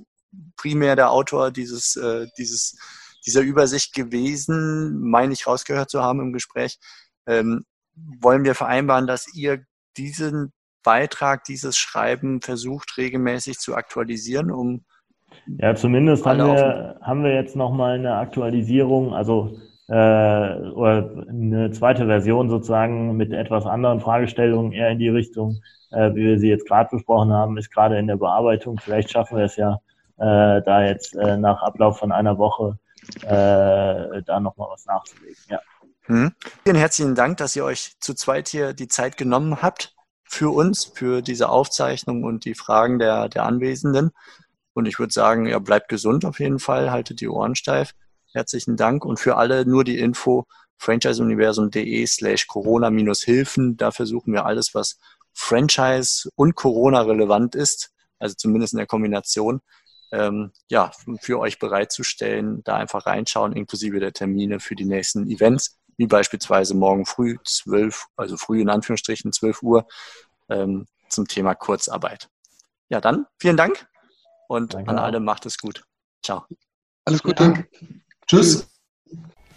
primär 0.55 0.95
der 0.95 1.11
Autor 1.11 1.51
dieses, 1.51 1.95
äh, 1.95 2.27
dieses, 2.37 2.77
dieser 3.25 3.41
Übersicht 3.41 3.93
gewesen, 3.93 5.01
meine 5.01 5.33
ich 5.33 5.47
rausgehört 5.47 5.89
zu 5.89 6.03
haben 6.03 6.19
im 6.19 6.33
Gespräch. 6.33 6.77
Ähm, 7.25 7.65
wollen 7.95 8.43
wir 8.43 8.55
vereinbaren, 8.55 9.07
dass 9.07 9.33
ihr 9.33 9.63
diesen 9.97 10.53
Beitrag, 10.83 11.43
dieses 11.43 11.77
Schreiben 11.77 12.41
versucht 12.41 12.97
regelmäßig 12.97 13.59
zu 13.59 13.75
aktualisieren, 13.75 14.51
um 14.51 14.85
ja, 15.57 15.75
zumindest 15.75 16.25
haben 16.25 16.39
wir, 16.39 16.99
haben 17.01 17.23
wir 17.23 17.33
jetzt 17.33 17.55
nochmal 17.55 17.95
eine 17.95 18.15
Aktualisierung, 18.15 19.13
also 19.13 19.57
äh, 19.87 19.93
oder 19.93 21.25
eine 21.27 21.71
zweite 21.71 22.05
Version 22.05 22.49
sozusagen 22.49 23.17
mit 23.17 23.33
etwas 23.33 23.65
anderen 23.65 23.99
Fragestellungen 23.99 24.71
eher 24.71 24.89
in 24.89 24.99
die 24.99 25.09
Richtung, 25.09 25.61
äh, 25.91 26.13
wie 26.13 26.25
wir 26.25 26.39
sie 26.39 26.49
jetzt 26.49 26.67
gerade 26.67 26.89
besprochen 26.91 27.33
haben, 27.33 27.57
ist 27.57 27.71
gerade 27.71 27.97
in 27.97 28.07
der 28.07 28.17
Bearbeitung. 28.17 28.79
Vielleicht 28.79 29.11
schaffen 29.11 29.37
wir 29.37 29.45
es 29.45 29.55
ja 29.55 29.79
äh, 30.17 30.61
da 30.61 30.83
jetzt 30.83 31.15
äh, 31.15 31.37
nach 31.37 31.61
Ablauf 31.63 31.97
von 31.97 32.11
einer 32.11 32.37
Woche 32.37 32.77
äh, 33.23 34.21
da 34.23 34.39
nochmal 34.39 34.69
was 34.71 34.85
nachzulegen. 34.85 35.37
Ja. 35.49 35.59
Hm. 36.03 36.31
Vielen 36.63 36.75
herzlichen 36.75 37.15
Dank, 37.15 37.37
dass 37.37 37.55
ihr 37.55 37.65
euch 37.65 37.95
zu 37.99 38.13
zweit 38.13 38.47
hier 38.47 38.73
die 38.73 38.87
Zeit 38.87 39.17
genommen 39.17 39.61
habt 39.61 39.95
für 40.29 40.53
uns, 40.53 40.85
für 40.85 41.21
diese 41.23 41.49
Aufzeichnung 41.49 42.23
und 42.23 42.45
die 42.45 42.53
Fragen 42.53 42.99
der, 42.99 43.29
der 43.29 43.43
Anwesenden. 43.43 44.11
Und 44.73 44.85
ich 44.85 44.99
würde 44.99 45.11
sagen, 45.11 45.47
ja, 45.47 45.57
bleibt 45.57 45.89
gesund 45.89 46.23
auf 46.23 46.39
jeden 46.39 46.59
Fall, 46.59 46.91
haltet 46.91 47.19
die 47.19 47.27
Ohren 47.27 47.55
steif. 47.55 47.93
Herzlichen 48.31 48.77
Dank. 48.77 49.03
Und 49.03 49.19
für 49.19 49.37
alle 49.37 49.65
nur 49.65 49.83
die 49.83 49.97
Info 49.97 50.45
franchiseuniversum.de 50.77 52.05
slash 52.05 52.45
Corona-Hilfen. 52.45 53.75
Da 53.75 53.89
versuchen 53.89 54.31
wir 54.31 54.45
alles, 54.45 54.75
was 54.75 54.99
Franchise 55.33 56.29
und 56.35 56.55
Corona 56.55 57.01
relevant 57.01 57.55
ist, 57.55 57.91
also 58.19 58.35
zumindest 58.35 58.73
in 58.73 58.77
der 58.77 58.87
Kombination, 58.87 59.61
ähm, 60.11 60.51
ja, 60.69 60.91
für 61.21 61.39
euch 61.39 61.57
bereitzustellen. 61.57 62.63
Da 62.63 62.75
einfach 62.75 63.07
reinschauen, 63.07 63.53
inklusive 63.53 63.99
der 63.99 64.13
Termine 64.13 64.59
für 64.59 64.75
die 64.75 64.85
nächsten 64.85 65.27
Events, 65.27 65.78
wie 65.99 66.07
beispielsweise 66.07 66.75
morgen 66.75 67.05
früh 67.05 67.35
12, 67.43 68.07
also 68.15 68.37
früh 68.37 68.61
in 68.61 68.69
Anführungsstrichen 68.69 69.33
12 69.33 69.61
Uhr 69.61 69.85
ähm, 70.47 70.87
zum 71.09 71.27
Thema 71.27 71.55
Kurzarbeit. 71.55 72.29
Ja, 72.87 73.01
dann 73.01 73.25
vielen 73.37 73.57
Dank 73.57 73.85
und 74.47 74.75
Danke 74.75 74.91
an 74.91 74.97
alle 74.97 75.19
macht 75.19 75.45
es 75.45 75.57
gut. 75.57 75.83
Ciao. 76.23 76.45
Alles 77.03 77.21
Gute. 77.21 77.67
Tschüss. 78.27 78.65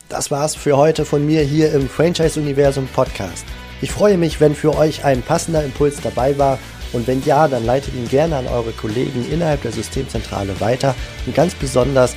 Das 0.09 0.33
war's 0.33 0.57
für 0.57 0.77
heute 0.77 1.05
von 1.05 1.25
mir 1.25 1.43
hier 1.43 1.73
im 1.73 1.89
Franchise 1.89 2.41
Universum 2.41 2.89
Podcast. 2.89 3.47
Ich 3.81 3.93
freue 3.93 4.19
mich, 4.19 4.41
wenn 4.41 4.57
für 4.57 4.77
euch 4.77 5.05
ein 5.05 5.23
passender 5.23 5.65
Impuls 5.65 6.01
dabei 6.01 6.39
war 6.39 6.59
und 6.93 7.07
wenn 7.07 7.23
ja, 7.23 7.47
dann 7.47 7.65
leitet 7.65 7.95
ihn 7.95 8.09
gerne 8.09 8.37
an 8.37 8.49
eure 8.49 8.73
Kollegen 8.73 9.25
innerhalb 9.31 9.63
der 9.63 9.73
Systemzentrale 9.73 10.61
weiter 10.61 10.97
und 11.25 11.37
ganz 11.37 11.55
besonders 11.55 12.17